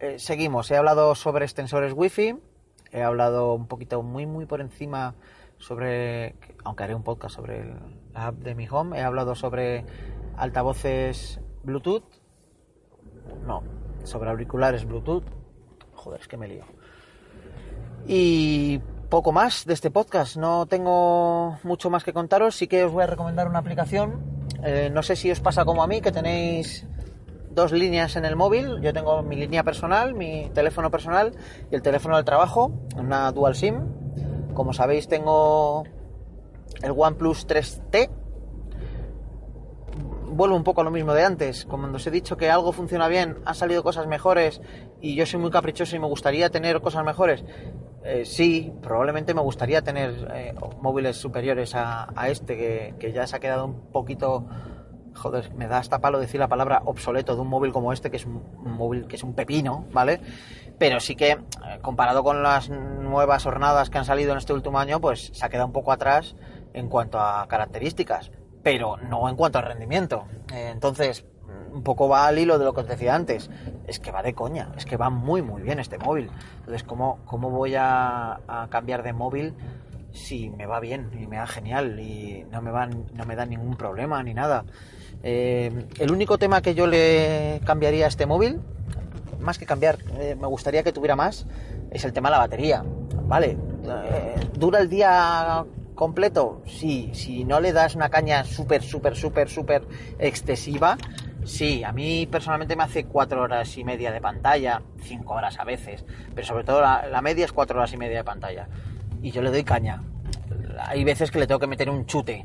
eh, 0.00 0.18
seguimos. 0.18 0.70
He 0.70 0.76
hablado 0.76 1.14
sobre 1.14 1.44
extensores 1.44 1.92
Wi-Fi, 1.94 2.36
he 2.90 3.02
hablado 3.02 3.54
un 3.54 3.66
poquito 3.66 4.02
muy, 4.02 4.26
muy 4.26 4.46
por 4.46 4.60
encima 4.60 5.14
sobre, 5.58 6.34
aunque 6.64 6.82
haré 6.82 6.94
un 6.94 7.04
podcast 7.04 7.36
sobre 7.36 7.74
la 8.12 8.26
app 8.28 8.34
de 8.36 8.54
mi 8.54 8.68
home, 8.68 8.98
he 8.98 9.02
hablado 9.02 9.34
sobre 9.34 9.84
altavoces 10.36 11.40
Bluetooth, 11.62 12.04
no, 13.46 13.62
sobre 14.02 14.30
auriculares 14.30 14.84
Bluetooth, 14.84 15.24
joder, 15.94 16.20
es 16.20 16.28
que 16.28 16.36
me 16.36 16.48
lío. 16.48 16.64
Y 18.06 18.80
poco 19.12 19.30
más 19.30 19.66
de 19.66 19.74
este 19.74 19.90
podcast, 19.90 20.38
no 20.38 20.64
tengo 20.64 21.58
mucho 21.64 21.90
más 21.90 22.02
que 22.02 22.14
contaros, 22.14 22.56
sí 22.56 22.66
que 22.66 22.82
os 22.82 22.90
voy 22.90 23.02
a 23.02 23.06
recomendar 23.06 23.46
una 23.46 23.58
aplicación, 23.58 24.22
eh, 24.64 24.88
no 24.90 25.02
sé 25.02 25.16
si 25.16 25.30
os 25.30 25.38
pasa 25.38 25.66
como 25.66 25.82
a 25.82 25.86
mí, 25.86 26.00
que 26.00 26.10
tenéis 26.10 26.86
dos 27.50 27.72
líneas 27.72 28.16
en 28.16 28.24
el 28.24 28.36
móvil. 28.36 28.80
Yo 28.80 28.94
tengo 28.94 29.22
mi 29.22 29.36
línea 29.36 29.64
personal, 29.64 30.14
mi 30.14 30.48
teléfono 30.54 30.90
personal 30.90 31.36
y 31.70 31.74
el 31.74 31.82
teléfono 31.82 32.16
del 32.16 32.24
trabajo, 32.24 32.72
una 32.96 33.30
dual 33.32 33.54
SIM. 33.54 33.82
Como 34.54 34.72
sabéis, 34.72 35.08
tengo 35.08 35.84
el 36.82 36.94
OnePlus 36.96 37.46
3T. 37.46 38.08
Vuelvo 40.34 40.56
un 40.56 40.64
poco 40.64 40.80
a 40.80 40.84
lo 40.84 40.90
mismo 40.90 41.12
de 41.12 41.24
antes. 41.24 41.66
Como 41.66 41.94
os 41.94 42.06
he 42.06 42.10
dicho 42.10 42.38
que 42.38 42.50
algo 42.50 42.72
funciona 42.72 43.06
bien, 43.06 43.36
han 43.44 43.54
salido 43.54 43.82
cosas 43.82 44.06
mejores 44.06 44.62
y 44.98 45.14
yo 45.14 45.26
soy 45.26 45.38
muy 45.38 45.50
caprichoso 45.50 45.94
y 45.94 45.98
me 45.98 46.06
gustaría 46.06 46.48
tener 46.48 46.80
cosas 46.80 47.04
mejores. 47.04 47.44
Eh, 48.02 48.24
sí, 48.24 48.72
probablemente 48.80 49.34
me 49.34 49.42
gustaría 49.42 49.82
tener 49.82 50.32
eh, 50.34 50.54
móviles 50.80 51.18
superiores 51.18 51.74
a, 51.74 52.08
este, 52.28 52.96
que, 52.98 53.12
ya 53.12 53.26
se 53.26 53.36
ha 53.36 53.40
quedado 53.40 53.66
un 53.66 53.92
poquito. 53.92 54.46
Joder, 55.14 55.52
me 55.54 55.68
da 55.68 55.76
hasta 55.76 55.98
palo 55.98 56.18
decir 56.18 56.40
la 56.40 56.48
palabra 56.48 56.80
obsoleto 56.86 57.34
de 57.34 57.42
un 57.42 57.48
móvil 57.48 57.70
como 57.70 57.92
este, 57.92 58.10
que 58.10 58.16
es 58.16 58.24
un, 58.24 58.42
móvil 58.64 59.06
que 59.06 59.16
es 59.16 59.22
un 59.22 59.34
pepino, 59.34 59.84
¿vale? 59.92 60.20
pero 60.78 60.98
sí 61.00 61.14
que 61.14 61.32
eh, 61.32 61.38
comparado 61.82 62.24
con 62.24 62.42
las 62.42 62.70
nuevas 62.70 63.44
hornadas 63.44 63.90
que 63.90 63.98
han 63.98 64.06
salido 64.06 64.32
en 64.32 64.38
este 64.38 64.54
último 64.54 64.78
año, 64.78 64.98
pues 64.98 65.30
se 65.34 65.44
ha 65.44 65.50
quedado 65.50 65.66
un 65.66 65.72
poco 65.74 65.92
atrás 65.92 66.34
en 66.72 66.88
cuanto 66.88 67.20
a 67.20 67.46
características, 67.46 68.30
pero 68.62 68.96
no 68.96 69.28
en 69.28 69.36
cuanto 69.36 69.58
a 69.58 69.62
rendimiento. 69.62 70.24
Eh, 70.52 70.70
entonces, 70.72 71.24
un 71.72 71.82
poco 71.82 72.08
va 72.08 72.26
al 72.26 72.38
hilo 72.38 72.58
de 72.58 72.64
lo 72.64 72.74
que 72.74 72.80
os 72.80 72.88
decía 72.88 73.14
antes, 73.14 73.50
es 73.86 73.98
que 73.98 74.10
va 74.10 74.22
de 74.22 74.34
coña, 74.34 74.72
es 74.76 74.84
que 74.84 74.96
va 74.96 75.10
muy 75.10 75.42
muy 75.42 75.62
bien 75.62 75.78
este 75.78 75.98
móvil. 75.98 76.30
Entonces, 76.58 76.84
¿cómo, 76.84 77.20
cómo 77.24 77.50
voy 77.50 77.74
a, 77.76 78.40
cambiar 78.70 79.02
de 79.02 79.12
móvil 79.12 79.54
si 80.12 80.50
me 80.50 80.66
va 80.66 80.78
bien 80.80 81.10
y 81.18 81.26
me 81.26 81.38
va 81.38 81.46
genial 81.46 81.98
y 81.98 82.44
no 82.50 82.60
me, 82.60 82.70
van, 82.70 83.06
no 83.14 83.24
me 83.24 83.34
da 83.34 83.46
ningún 83.46 83.76
problema 83.76 84.22
ni 84.22 84.34
nada? 84.34 84.64
Eh, 85.22 85.86
el 85.98 86.10
único 86.10 86.36
tema 86.38 86.60
que 86.60 86.74
yo 86.74 86.86
le 86.86 87.60
cambiaría 87.64 88.04
a 88.04 88.08
este 88.08 88.26
móvil, 88.26 88.60
más 89.40 89.58
que 89.58 89.66
cambiar, 89.66 89.98
eh, 90.18 90.36
me 90.38 90.46
gustaría 90.46 90.82
que 90.82 90.92
tuviera 90.92 91.16
más, 91.16 91.46
es 91.90 92.04
el 92.04 92.12
tema 92.12 92.28
de 92.28 92.32
la 92.32 92.38
batería. 92.38 92.84
Vale, 93.24 93.56
¿dura 94.54 94.80
el 94.80 94.88
día 94.90 95.64
completo? 95.94 96.62
Sí, 96.66 97.10
si 97.14 97.44
no 97.44 97.60
le 97.60 97.72
das 97.72 97.94
una 97.94 98.08
caña 98.08 98.44
súper, 98.44 98.82
súper, 98.82 99.16
súper, 99.16 99.48
súper 99.48 99.82
excesiva, 100.18 100.96
sí, 101.44 101.84
a 101.84 101.92
mí 101.92 102.26
personalmente 102.26 102.76
me 102.76 102.84
hace 102.84 103.04
cuatro 103.04 103.42
horas 103.42 103.76
y 103.76 103.84
media 103.84 104.12
de 104.12 104.20
pantalla, 104.20 104.82
cinco 105.02 105.34
horas 105.34 105.58
a 105.58 105.64
veces, 105.64 106.04
pero 106.34 106.46
sobre 106.46 106.64
todo 106.64 106.80
la, 106.80 107.20
media 107.22 107.44
es 107.44 107.52
cuatro 107.52 107.78
horas 107.78 107.92
y 107.92 107.96
media 107.96 108.18
de 108.18 108.24
pantalla. 108.24 108.68
Y 109.22 109.30
yo 109.30 109.42
le 109.42 109.50
doy 109.50 109.62
caña. 109.62 110.02
Hay 110.78 111.04
veces 111.04 111.30
que 111.30 111.38
le 111.38 111.46
tengo 111.46 111.60
que 111.60 111.66
meter 111.66 111.88
un 111.88 112.06
chute. 112.06 112.44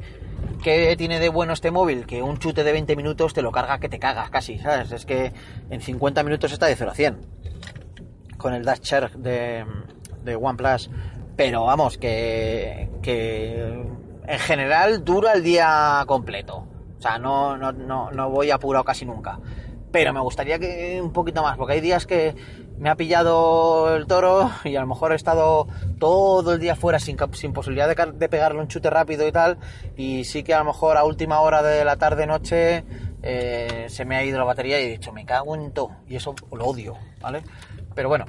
¿Qué 0.63 0.95
tiene 0.97 1.19
de 1.19 1.29
bueno 1.29 1.53
este 1.53 1.71
móvil? 1.71 2.05
Que 2.05 2.21
un 2.21 2.37
chute 2.37 2.63
de 2.63 2.71
20 2.71 2.95
minutos 2.95 3.33
te 3.33 3.41
lo 3.41 3.51
carga 3.51 3.79
que 3.79 3.89
te 3.89 3.99
cagas 3.99 4.29
casi, 4.29 4.59
¿sabes? 4.59 4.91
Es 4.91 5.05
que 5.05 5.33
en 5.69 5.81
50 5.81 6.23
minutos 6.23 6.51
está 6.51 6.67
de 6.67 6.75
0 6.75 6.91
a 6.91 6.95
100. 6.95 7.17
Con 8.37 8.53
el 8.53 8.63
Dash 8.63 8.81
Share 8.81 9.11
de, 9.17 9.65
de 10.23 10.35
OnePlus. 10.35 10.89
Pero 11.37 11.65
vamos, 11.65 11.97
que, 11.99 12.89
que 13.01 13.85
en 14.27 14.39
general 14.39 15.05
dura 15.05 15.33
el 15.33 15.43
día 15.43 16.03
completo. 16.07 16.67
O 16.97 17.01
sea, 17.01 17.19
no, 17.19 17.55
no, 17.55 17.71
no, 17.71 18.11
no 18.11 18.29
voy 18.29 18.49
apurado 18.49 18.83
casi 18.83 19.05
nunca. 19.05 19.39
Pero 19.91 20.13
me 20.13 20.19
gustaría 20.19 20.57
que 20.59 20.99
un 21.01 21.13
poquito 21.13 21.43
más, 21.43 21.55
porque 21.55 21.73
hay 21.73 21.81
días 21.81 22.07
que 22.07 22.35
me 22.79 22.89
ha 22.89 22.95
pillado 22.95 23.95
el 23.95 24.05
toro 24.07 24.51
y 24.63 24.75
a 24.75 24.81
lo 24.81 24.87
mejor 24.87 25.11
he 25.11 25.15
estado 25.15 25.67
todo 25.99 26.53
el 26.53 26.59
día 26.59 26.75
fuera 26.75 26.99
sin, 26.99 27.17
sin 27.33 27.53
posibilidad 27.53 27.87
de, 27.87 28.11
de, 28.13 28.29
pegarle 28.29 28.59
un 28.59 28.67
chute 28.67 28.89
rápido 28.89 29.27
y 29.27 29.31
tal. 29.31 29.59
Y 29.95 30.23
sí 30.23 30.41
que 30.41 30.55
a 30.55 30.59
lo 30.59 30.65
mejor 30.65 30.97
a 30.97 31.03
última 31.03 31.39
hora 31.41 31.61
de 31.61 31.85
la 31.85 31.97
tarde-noche 31.97 32.83
eh, 33.21 33.85
se 33.89 34.05
me 34.05 34.15
ha 34.17 34.23
ido 34.23 34.39
la 34.39 34.43
batería 34.43 34.81
y 34.81 34.85
he 34.85 34.89
dicho, 34.89 35.13
me 35.13 35.23
cago 35.23 35.55
en 35.55 35.71
todo. 35.71 35.91
Y 36.07 36.15
eso 36.15 36.33
lo 36.51 36.65
odio, 36.65 36.95
¿vale? 37.21 37.43
Pero 37.93 38.09
bueno, 38.09 38.25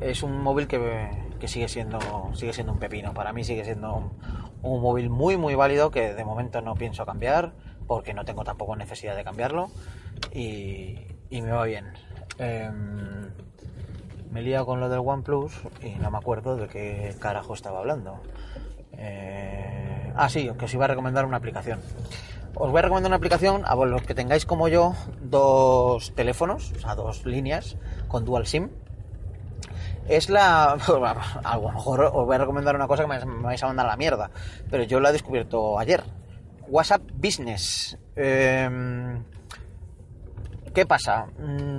es 0.00 0.22
un 0.22 0.42
móvil 0.42 0.66
que, 0.66 1.27
que 1.38 1.48
sigue, 1.48 1.68
siendo, 1.68 1.98
sigue 2.34 2.52
siendo 2.52 2.72
un 2.72 2.78
pepino. 2.78 3.14
Para 3.14 3.32
mí 3.32 3.44
sigue 3.44 3.64
siendo 3.64 4.10
un, 4.62 4.80
móvil 4.80 5.10
muy, 5.10 5.36
muy 5.36 5.54
válido 5.54 5.90
que 5.90 6.14
de 6.14 6.24
momento 6.24 6.60
no 6.60 6.74
pienso 6.74 7.06
cambiar 7.06 7.52
porque 7.86 8.14
no 8.14 8.24
tengo 8.24 8.44
tampoco 8.44 8.76
necesidad 8.76 9.16
de 9.16 9.24
cambiarlo 9.24 9.70
y, 10.32 10.98
y 11.30 11.42
me 11.42 11.50
va 11.50 11.64
bien. 11.64 11.86
Eh, 12.38 12.70
me 14.30 14.40
he 14.40 14.42
liado 14.42 14.66
con 14.66 14.80
lo 14.80 14.88
del 14.88 15.00
OnePlus 15.00 15.52
y 15.82 15.90
no 15.96 16.10
me 16.10 16.18
acuerdo 16.18 16.56
de 16.56 16.68
qué 16.68 17.14
carajo 17.18 17.54
estaba 17.54 17.78
hablando. 17.78 18.20
Eh... 18.92 20.12
Ah, 20.16 20.28
sí, 20.28 20.50
que 20.58 20.64
os 20.64 20.74
iba 20.74 20.84
a 20.84 20.88
recomendar 20.88 21.24
una 21.24 21.36
aplicación. 21.36 21.80
Os 22.54 22.70
voy 22.70 22.80
a 22.80 22.82
recomendar 22.82 23.10
una 23.10 23.16
aplicación 23.16 23.62
a 23.64 23.76
los 23.76 24.02
que 24.02 24.14
tengáis 24.14 24.44
como 24.44 24.66
yo 24.68 24.94
dos 25.20 26.12
teléfonos, 26.14 26.72
o 26.72 26.80
sea, 26.80 26.96
dos 26.96 27.24
líneas 27.24 27.76
con 28.08 28.24
dual 28.24 28.46
SIM. 28.46 28.70
Es 30.08 30.30
la. 30.30 30.72
A 31.44 31.56
lo 31.56 31.70
mejor 31.70 32.00
os 32.00 32.26
voy 32.26 32.34
a 32.34 32.38
recomendar 32.38 32.74
una 32.74 32.88
cosa 32.88 33.02
que 33.02 33.08
me 33.08 33.42
vais 33.42 33.62
a 33.62 33.66
mandar 33.66 33.86
a 33.86 33.90
la 33.90 33.96
mierda, 33.96 34.30
pero 34.70 34.84
yo 34.84 35.00
la 35.00 35.10
he 35.10 35.12
descubierto 35.12 35.78
ayer. 35.78 36.02
WhatsApp 36.68 37.02
Business. 37.14 37.96
Eh... 38.16 39.18
¿Qué 40.74 40.86
pasa? 40.86 41.26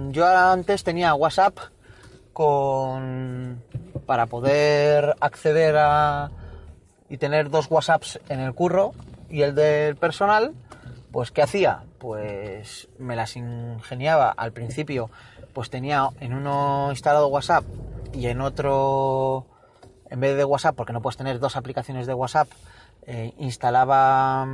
Yo 0.10 0.28
antes 0.28 0.84
tenía 0.84 1.13
WhatsApp 1.13 1.58
con 2.34 3.63
para 4.06 4.26
poder 4.26 5.15
acceder 5.22 5.76
a 5.78 6.32
y 7.08 7.18
tener 7.18 7.50
dos 7.50 7.68
WhatsApps 7.70 8.20
en 8.30 8.39
el 8.39 8.54
curro 8.54 8.92
y 9.30 9.42
el 9.44 9.56
del 9.56 9.96
personal, 9.96 10.54
pues 11.12 11.32
¿qué 11.32 11.42
hacía? 11.42 11.84
Pues 11.98 12.88
me 12.98 13.15
las 13.15 13.36
ingeniaba 13.36 14.32
al 14.32 14.52
principio, 14.52 15.10
pues 15.54 15.70
tenía 15.70 16.10
en 16.20 16.34
uno 16.34 16.88
instalado 16.92 17.28
WhatsApp 17.28 17.63
y 18.13 18.28
en 18.28 18.41
otro 18.41 19.45
en 20.10 20.19
vez 20.19 20.36
de 20.36 20.43
WhatsApp, 20.43 20.76
porque 20.76 20.93
no 20.93 21.02
puedes 21.02 21.17
tener 21.17 21.39
dos 21.39 21.56
aplicaciones 21.56 22.08
de 22.08 22.13
WhatsApp, 22.13 22.50
eh, 23.06 23.34
instalaba 23.38 24.48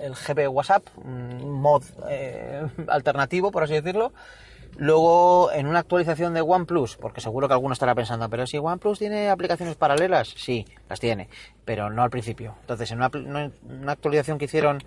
el 0.00 0.14
GB 0.14 0.48
WhatsApp, 0.48 0.86
un 0.96 1.60
mod 1.60 1.82
eh, 2.08 2.66
alternativo, 2.88 3.50
por 3.50 3.64
así 3.64 3.74
decirlo, 3.74 4.12
Luego, 4.76 5.50
en 5.52 5.66
una 5.66 5.80
actualización 5.80 6.34
de 6.34 6.40
OnePlus, 6.40 6.96
porque 6.96 7.20
seguro 7.20 7.48
que 7.48 7.54
alguno 7.54 7.72
estará 7.72 7.94
pensando, 7.94 8.28
pero 8.28 8.46
si 8.46 8.58
OnePlus 8.58 8.98
tiene 8.98 9.28
aplicaciones 9.28 9.74
paralelas, 9.74 10.28
sí, 10.36 10.64
las 10.88 11.00
tiene, 11.00 11.28
pero 11.64 11.90
no 11.90 12.02
al 12.02 12.10
principio. 12.10 12.54
Entonces, 12.60 12.92
en 12.92 12.98
una, 12.98 13.50
actualización 13.92 14.38
que 14.38 14.44
hicieron, 14.44 14.82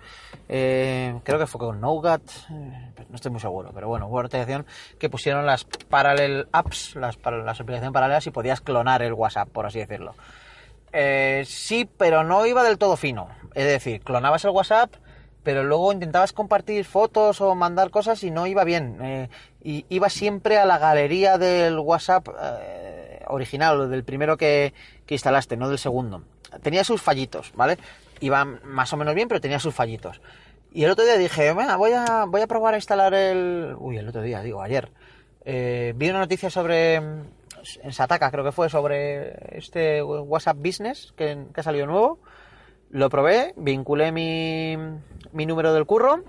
eh, 0.48 1.14
creo 1.24 1.38
que 1.38 1.46
fue 1.46 1.58
con 1.58 1.80
Nougat, 1.80 2.22
eh, 2.50 3.04
no 3.10 3.16
estoy 3.16 3.32
muy 3.32 3.40
seguro, 3.40 3.70
pero 3.74 3.88
bueno, 3.88 4.06
hubo 4.06 4.16
una 4.16 4.26
actualización 4.26 4.64
que 4.98 5.10
pusieron 5.10 5.44
las 5.44 5.64
Parallel 5.64 6.48
Apps, 6.52 6.96
las, 6.96 7.18
las 7.22 7.60
aplicaciones 7.60 7.92
paralelas, 7.92 8.26
y 8.26 8.30
podías 8.30 8.62
clonar 8.62 9.02
el 9.02 9.12
WhatsApp, 9.12 9.50
por 9.50 9.66
así 9.66 9.78
decirlo. 9.78 10.14
Eh, 10.92 11.44
sí, 11.46 11.88
pero 11.98 12.24
no 12.24 12.46
iba 12.46 12.62
del 12.62 12.78
todo 12.78 12.96
fino. 12.96 13.28
Es 13.54 13.66
decir, 13.66 14.00
clonabas 14.00 14.44
el 14.44 14.50
WhatsApp 14.50 14.94
pero 15.42 15.64
luego 15.64 15.92
intentabas 15.92 16.32
compartir 16.32 16.84
fotos 16.84 17.40
o 17.40 17.54
mandar 17.54 17.90
cosas 17.90 18.22
y 18.22 18.30
no 18.30 18.46
iba 18.46 18.64
bien. 18.64 18.98
Eh, 19.02 19.28
y 19.62 19.84
iba 19.88 20.08
siempre 20.08 20.58
a 20.58 20.64
la 20.64 20.78
galería 20.78 21.38
del 21.38 21.78
WhatsApp 21.78 22.28
eh, 22.40 23.22
original, 23.28 23.90
del 23.90 24.04
primero 24.04 24.36
que, 24.36 24.72
que, 25.06 25.14
instalaste, 25.14 25.56
no 25.56 25.68
del 25.68 25.78
segundo. 25.78 26.22
Tenía 26.62 26.84
sus 26.84 27.00
fallitos, 27.00 27.52
¿vale? 27.54 27.78
Iba 28.20 28.44
más 28.44 28.92
o 28.92 28.96
menos 28.96 29.14
bien, 29.14 29.28
pero 29.28 29.40
tenía 29.40 29.58
sus 29.58 29.74
fallitos. 29.74 30.20
Y 30.72 30.84
el 30.84 30.90
otro 30.90 31.04
día 31.04 31.18
dije, 31.18 31.52
voy 31.52 31.92
a, 31.92 32.24
voy 32.24 32.40
a 32.40 32.46
probar 32.46 32.74
a 32.74 32.78
instalar 32.78 33.12
el... 33.14 33.74
Uy, 33.78 33.98
el 33.98 34.08
otro 34.08 34.22
día, 34.22 34.42
digo, 34.42 34.62
ayer. 34.62 34.90
Eh, 35.44 35.92
vi 35.96 36.08
una 36.10 36.20
noticia 36.20 36.50
sobre... 36.50 36.94
En 36.94 37.92
Sataka 37.92 38.30
creo 38.32 38.42
que 38.42 38.50
fue 38.50 38.68
sobre 38.68 39.56
este 39.56 40.02
WhatsApp 40.02 40.56
Business 40.56 41.12
que, 41.16 41.46
que 41.54 41.60
ha 41.60 41.62
salido 41.62 41.86
nuevo 41.86 42.18
lo 42.92 43.10
probé, 43.10 43.54
vinculé 43.56 44.12
mi, 44.12 44.76
mi 45.32 45.46
número 45.46 45.72
del 45.72 45.86
curro, 45.86 46.22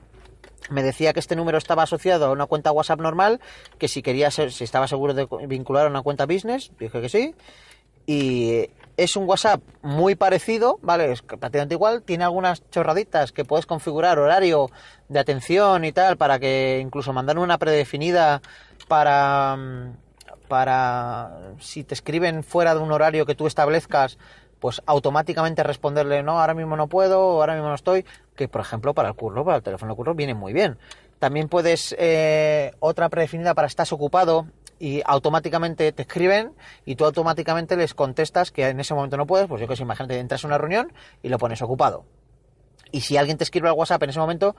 me 0.69 0.82
decía 0.82 1.13
que 1.13 1.19
este 1.19 1.36
número 1.36 1.58
estaba 1.58 1.84
asociado 1.84 2.26
a 2.26 2.32
una 2.32 2.45
cuenta 2.45 2.71
WhatsApp 2.71 3.02
normal, 3.02 3.41
que 3.78 3.89
si 3.89 4.02
quería 4.02 4.32
ser, 4.32 4.52
si 4.52 4.63
estaba 4.63 4.88
seguro 4.88 5.13
de 5.13 5.28
vincular 5.47 5.86
a 5.86 5.89
una 5.89 6.02
cuenta 6.02 6.26
business, 6.26 6.71
dije 6.80 7.02
que 7.02 7.10
sí. 7.10 7.36
Y 8.06 8.69
es 8.97 9.15
un 9.15 9.28
WhatsApp 9.28 9.62
muy 9.82 10.15
parecido, 10.15 10.80
¿vale? 10.82 11.12
Es 11.12 11.21
prácticamente 11.21 11.76
igual, 11.76 12.02
tiene 12.02 12.23
algunas 12.23 12.69
chorraditas 12.69 13.32
que 13.32 13.45
puedes 13.45 13.65
configurar 13.65 14.19
horario 14.19 14.69
de 15.10 15.19
atención 15.19 15.84
y 15.84 15.91
tal, 15.91 16.15
para 16.17 16.39
que 16.39 16.80
incluso 16.82 17.12
mandar 17.12 17.38
una 17.39 17.58
predefinida 17.58 18.41
para 18.88 19.58
para 20.47 21.54
si 21.60 21.84
te 21.84 21.95
escriben 21.95 22.43
fuera 22.43 22.76
de 22.76 22.82
un 22.82 22.91
horario 22.91 23.26
que 23.26 23.34
tú 23.34 23.47
establezcas, 23.47 24.19
pues 24.63 24.82
automáticamente 24.86 25.62
responderle, 25.62 26.23
no, 26.23 26.39
ahora 26.39 26.54
mismo 26.54 26.78
no 26.78 26.88
puedo, 26.88 27.19
ahora 27.19 27.56
mismo 27.56 27.67
no 27.67 27.76
estoy, 27.76 28.06
que 28.34 28.47
por 28.47 28.62
ejemplo 28.62 28.93
para 28.93 29.10
el 29.10 29.15
curro, 29.15 29.43
para 29.43 29.58
el 29.58 29.62
teléfono 29.62 29.91
de 29.91 29.97
curro, 29.97 30.15
viene 30.15 30.36
muy 30.36 30.54
bien. 30.54 30.78
También 31.19 31.49
puedes, 31.49 31.93
eh, 31.99 32.71
otra 32.80 33.10
predefinida 33.10 33.56
para 33.56 33.67
estás 33.67 33.91
ocupado 33.91 34.47
y 34.80 35.02
automáticamente 35.06 35.91
te 35.91 36.04
escriben 36.04 36.54
y 36.86 36.95
tú 36.95 37.04
automáticamente 37.04 37.76
les 37.76 37.93
contestas 37.93 38.52
que 38.52 38.69
en 38.69 38.80
ese 38.80 38.93
momento 38.93 39.17
no 39.17 39.28
puedes, 39.28 39.47
pues 39.47 39.60
yo 39.60 39.67
que 39.67 39.76
sé, 39.76 39.84
imagínate, 39.84 40.17
entras 40.17 40.45
a 40.45 40.47
una 40.47 40.58
reunión 40.58 40.93
y 41.21 41.28
lo 41.28 41.38
pones 41.38 41.62
ocupado. 41.62 42.06
Y 42.93 43.02
si 43.02 43.17
alguien 43.17 43.38
te 43.38 43.43
escribe 43.43 43.67
al 43.67 43.76
WhatsApp 43.76 44.04
en 44.04 44.12
ese 44.12 44.19
momento, 44.19 44.56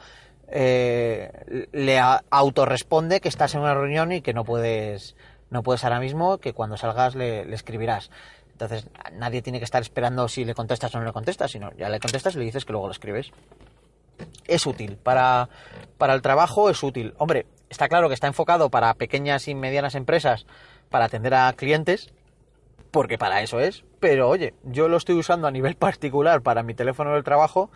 eh, 0.48 1.66
le 1.72 1.98
autorresponde 2.28 3.22
que 3.22 3.30
estás 3.30 3.54
en 3.54 3.62
una 3.62 3.72
reunión 3.72 4.12
y 4.12 4.20
que 4.20 4.34
no 4.34 4.44
puedes, 4.44 5.16
no 5.48 5.62
puedes 5.62 5.82
ahora 5.82 5.98
mismo, 5.98 6.36
que 6.36 6.52
cuando 6.52 6.76
salgas 6.76 7.14
le, 7.14 7.46
le 7.46 7.54
escribirás. 7.54 8.10
Entonces 8.54 8.88
nadie 9.12 9.42
tiene 9.42 9.58
que 9.58 9.64
estar 9.64 9.82
esperando 9.82 10.28
si 10.28 10.44
le 10.44 10.54
contestas 10.54 10.94
o 10.94 11.00
no 11.00 11.04
le 11.04 11.12
contestas, 11.12 11.50
sino 11.50 11.72
ya 11.72 11.88
le 11.88 11.98
contestas 11.98 12.36
y 12.36 12.38
le 12.38 12.44
dices 12.44 12.64
que 12.64 12.72
luego 12.72 12.86
lo 12.86 12.92
escribes. 12.92 13.32
Es 14.46 14.64
útil, 14.64 14.96
para, 14.96 15.48
para 15.98 16.14
el 16.14 16.22
trabajo 16.22 16.70
es 16.70 16.80
útil. 16.84 17.14
Hombre, 17.18 17.46
está 17.68 17.88
claro 17.88 18.06
que 18.08 18.14
está 18.14 18.28
enfocado 18.28 18.70
para 18.70 18.94
pequeñas 18.94 19.48
y 19.48 19.56
medianas 19.56 19.96
empresas, 19.96 20.46
para 20.88 21.06
atender 21.06 21.34
a 21.34 21.52
clientes, 21.54 22.12
porque 22.92 23.18
para 23.18 23.42
eso 23.42 23.58
es, 23.58 23.84
pero 23.98 24.28
oye, 24.28 24.54
yo 24.62 24.86
lo 24.86 24.98
estoy 24.98 25.16
usando 25.16 25.48
a 25.48 25.50
nivel 25.50 25.74
particular 25.76 26.42
para 26.42 26.62
mi 26.62 26.74
teléfono 26.74 27.12
del 27.12 27.24
trabajo 27.24 27.70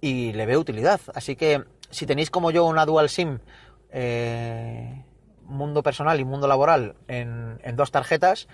y 0.00 0.32
le 0.32 0.46
veo 0.46 0.60
utilidad. 0.60 1.00
Así 1.14 1.36
que 1.36 1.64
si 1.90 2.06
tenéis 2.06 2.30
como 2.30 2.50
yo 2.50 2.64
una 2.64 2.86
dual 2.86 3.10
SIM, 3.10 3.40
eh, 3.90 5.04
mundo 5.44 5.82
personal 5.82 6.18
y 6.20 6.24
mundo 6.24 6.48
laboral, 6.48 6.96
en, 7.06 7.60
en 7.62 7.76
dos 7.76 7.90
tarjetas, 7.90 8.48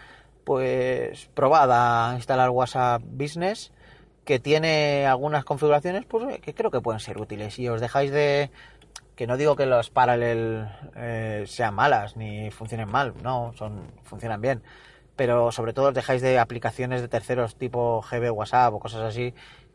pues 0.45 1.29
probad 1.35 1.71
a 1.71 2.15
instalar 2.17 2.51
WhatsApp 2.51 3.03
Business 3.05 3.73
que 4.25 4.39
tiene 4.39 5.07
algunas 5.07 5.45
configuraciones 5.45 6.05
pues 6.07 6.41
que 6.41 6.55
creo 6.55 6.71
que 6.71 6.81
pueden 6.81 7.01
ser 7.01 7.19
útiles 7.19 7.59
y 7.59 7.69
os 7.69 7.81
dejáis 7.81 8.11
de 8.13 8.51
que 9.17 9.27
no 9.27 9.37
digo 9.37 9.57
que 9.57 9.67
los 9.67 9.91
Parallel 9.91 10.69
eh, 10.97 11.45
sean 11.47 11.75
malas 11.75 12.17
ni 12.17 12.51
funcionen 12.51 12.89
mal, 12.89 13.15
no, 13.23 13.53
son 13.57 13.93
funcionan 14.03 14.41
bien, 14.41 14.63
pero 15.17 15.53
sobre 15.53 15.73
todo 15.73 15.89
os 15.89 15.95
dejáis 15.95 16.23
de 16.23 16.39
aplicaciones 16.39 17.03
de 17.03 17.09
terceros 17.09 17.57
tipo 17.57 18.03
GB, 18.03 18.31
WhatsApp 18.33 18.75
o 18.75 18.81
cosas 18.81 19.03
así, 19.03 19.35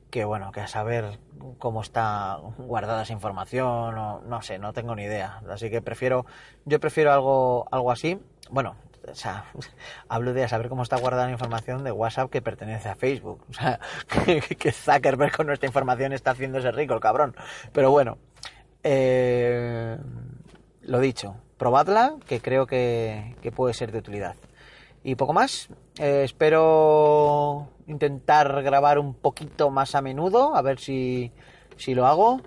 que 0.10 0.26
bueno, 0.26 0.52
que 0.52 0.62
a 0.62 0.68
saber 0.68 1.20
cómo 1.60 1.82
está 1.82 2.40
guardada 2.58 3.04
esa 3.04 3.14
información, 3.14 3.98
o 3.98 4.22
no 4.22 4.42
sé, 4.42 4.58
no 4.58 4.74
tengo 4.74 4.96
ni 4.96 5.04
idea. 5.04 5.42
Así 5.50 5.70
que 5.70 5.82
prefiero, 5.82 6.26
yo 6.66 6.80
prefiero 6.80 7.12
algo, 7.12 7.68
algo 7.72 7.92
así. 7.92 8.20
Bueno, 8.50 8.76
o 9.12 9.16
sea, 9.16 9.46
hablo 10.10 10.34
de 10.34 10.48
saber 10.48 10.70
cómo 10.70 10.84
está 10.84 10.98
guardada 10.98 11.26
la 11.26 11.32
información 11.32 11.84
de 11.84 11.92
WhatsApp 11.92 12.30
que 12.30 12.42
pertenece 12.42 12.90
a 12.90 12.96
Facebook. 12.96 13.44
O 13.50 13.54
sea, 13.54 13.80
que, 14.58 14.72
Zuckerberg 14.72 15.36
con 15.36 15.48
nuestra 15.48 15.68
información 15.68 16.14
está 16.14 16.32
haciéndose 16.32 16.72
rico, 16.72 16.94
el 16.94 17.00
cabrón. 17.00 17.36
Pero 17.72 17.92
bueno, 17.92 18.18
eh, 18.84 19.98
lo 20.82 21.00
dicho, 21.00 21.36
probadla, 21.58 22.16
que 22.26 22.40
creo 22.40 22.66
que, 22.68 23.36
puede 23.56 23.74
ser 23.74 23.92
de 23.92 24.00
utilidad. 24.00 24.36
Y 25.04 25.16
poco 25.16 25.34
más. 25.34 25.70
Eh, 26.00 26.24
espero 26.24 27.70
intentar 27.88 28.62
grabar 28.62 29.00
un 29.00 29.14
poquito 29.14 29.70
más 29.70 29.96
a 29.96 30.02
menudo, 30.02 30.56
a 30.56 30.62
ver 30.62 30.80
si, 30.80 31.32
si 31.78 31.96
lo 31.96 32.06
hago. 32.06 32.42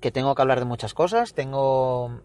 Que 0.00 0.10
tengo 0.10 0.34
que 0.34 0.42
hablar 0.42 0.58
de 0.58 0.64
muchas 0.64 0.94
cosas. 0.94 1.34
Tengo, 1.34 2.20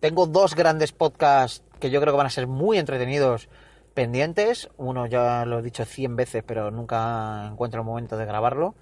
tengo 0.00 0.26
dos 0.26 0.54
grandes 0.54 0.92
podcasts 0.92 1.64
que 1.82 1.90
yo 1.90 2.00
creo 2.00 2.12
que 2.12 2.18
van 2.18 2.28
a 2.28 2.30
ser 2.30 2.46
muy 2.46 2.78
entretenidos 2.78 3.48
pendientes. 3.92 4.70
Uno 4.76 5.06
ya 5.06 5.44
lo 5.44 5.58
he 5.58 5.62
dicho 5.62 5.84
100 5.84 6.14
veces, 6.14 6.44
pero 6.46 6.70
nunca 6.70 7.48
encuentro 7.50 7.80
el 7.80 7.86
momento 7.86 8.16
de 8.16 8.24
grabarlo. 8.24 8.76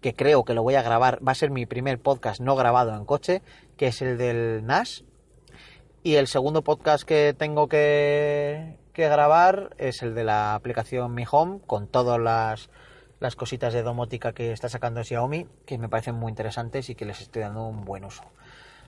Que 0.00 0.14
creo 0.14 0.42
que 0.42 0.54
lo 0.54 0.62
voy 0.62 0.74
a 0.74 0.80
grabar. 0.80 1.18
Va 1.26 1.32
a 1.32 1.34
ser 1.34 1.50
mi 1.50 1.66
primer 1.66 2.00
podcast 2.00 2.40
no 2.40 2.56
grabado 2.56 2.96
en 2.96 3.04
coche, 3.04 3.42
que 3.76 3.88
es 3.88 4.00
el 4.00 4.16
del 4.16 4.64
NAS. 4.64 5.04
Y 6.02 6.14
el 6.14 6.28
segundo 6.28 6.62
podcast 6.62 7.04
que 7.04 7.34
tengo 7.36 7.68
que, 7.68 8.78
que 8.94 9.06
grabar 9.06 9.74
es 9.76 10.02
el 10.02 10.14
de 10.14 10.24
la 10.24 10.54
aplicación 10.54 11.12
Mi 11.12 11.26
Home, 11.30 11.60
con 11.66 11.88
todas 11.88 12.18
las, 12.18 12.70
las 13.20 13.36
cositas 13.36 13.74
de 13.74 13.82
domótica 13.82 14.32
que 14.32 14.52
está 14.52 14.70
sacando 14.70 15.04
Xiaomi, 15.04 15.46
que 15.66 15.76
me 15.76 15.90
parecen 15.90 16.14
muy 16.14 16.30
interesantes 16.30 16.88
y 16.88 16.94
que 16.94 17.04
les 17.04 17.20
estoy 17.20 17.42
dando 17.42 17.66
un 17.66 17.84
buen 17.84 18.06
uso. 18.06 18.22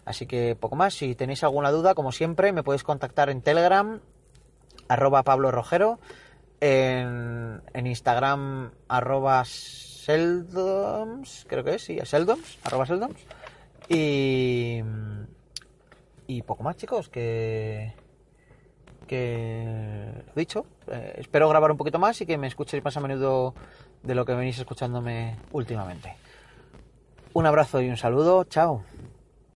Así 0.08 0.24
que 0.24 0.56
poco 0.56 0.74
más, 0.74 0.94
si 0.94 1.14
tenéis 1.14 1.44
alguna 1.44 1.70
duda, 1.70 1.94
como 1.94 2.12
siempre, 2.12 2.50
me 2.50 2.62
podéis 2.62 2.82
contactar 2.82 3.28
en 3.28 3.42
Telegram, 3.42 4.00
arroba 4.88 5.22
Pablo 5.22 5.50
Rojero, 5.50 5.98
en, 6.62 7.60
Instagram, 7.74 8.70
arroba 8.88 9.44
Seldoms, 9.44 11.44
creo 11.46 11.62
que 11.62 11.74
es, 11.74 11.82
sí, 11.82 11.98
Seldoms, 12.04 12.58
arroba 12.64 12.86
Seldoms. 12.86 13.20
Y, 13.90 14.80
y 16.26 16.40
poco 16.40 16.62
más, 16.62 16.78
chicos, 16.78 17.10
que 17.10 17.92
que 19.06 20.24
lo 20.26 20.32
dicho, 20.34 20.64
eh, 20.90 21.16
espero 21.18 21.50
grabar 21.50 21.70
un 21.70 21.76
poquito 21.76 21.98
más 21.98 22.18
y 22.22 22.26
que 22.26 22.38
me 22.38 22.46
escuchéis 22.46 22.82
más 22.82 22.96
a 22.96 23.00
menudo 23.00 23.54
de 24.02 24.14
lo 24.14 24.24
que 24.24 24.32
venís 24.32 24.58
escuchándome 24.58 25.36
últimamente. 25.52 26.16
Un 27.34 27.44
abrazo 27.44 27.82
y 27.82 27.90
un 27.90 27.98
saludo, 27.98 28.44
chao. 28.44 28.84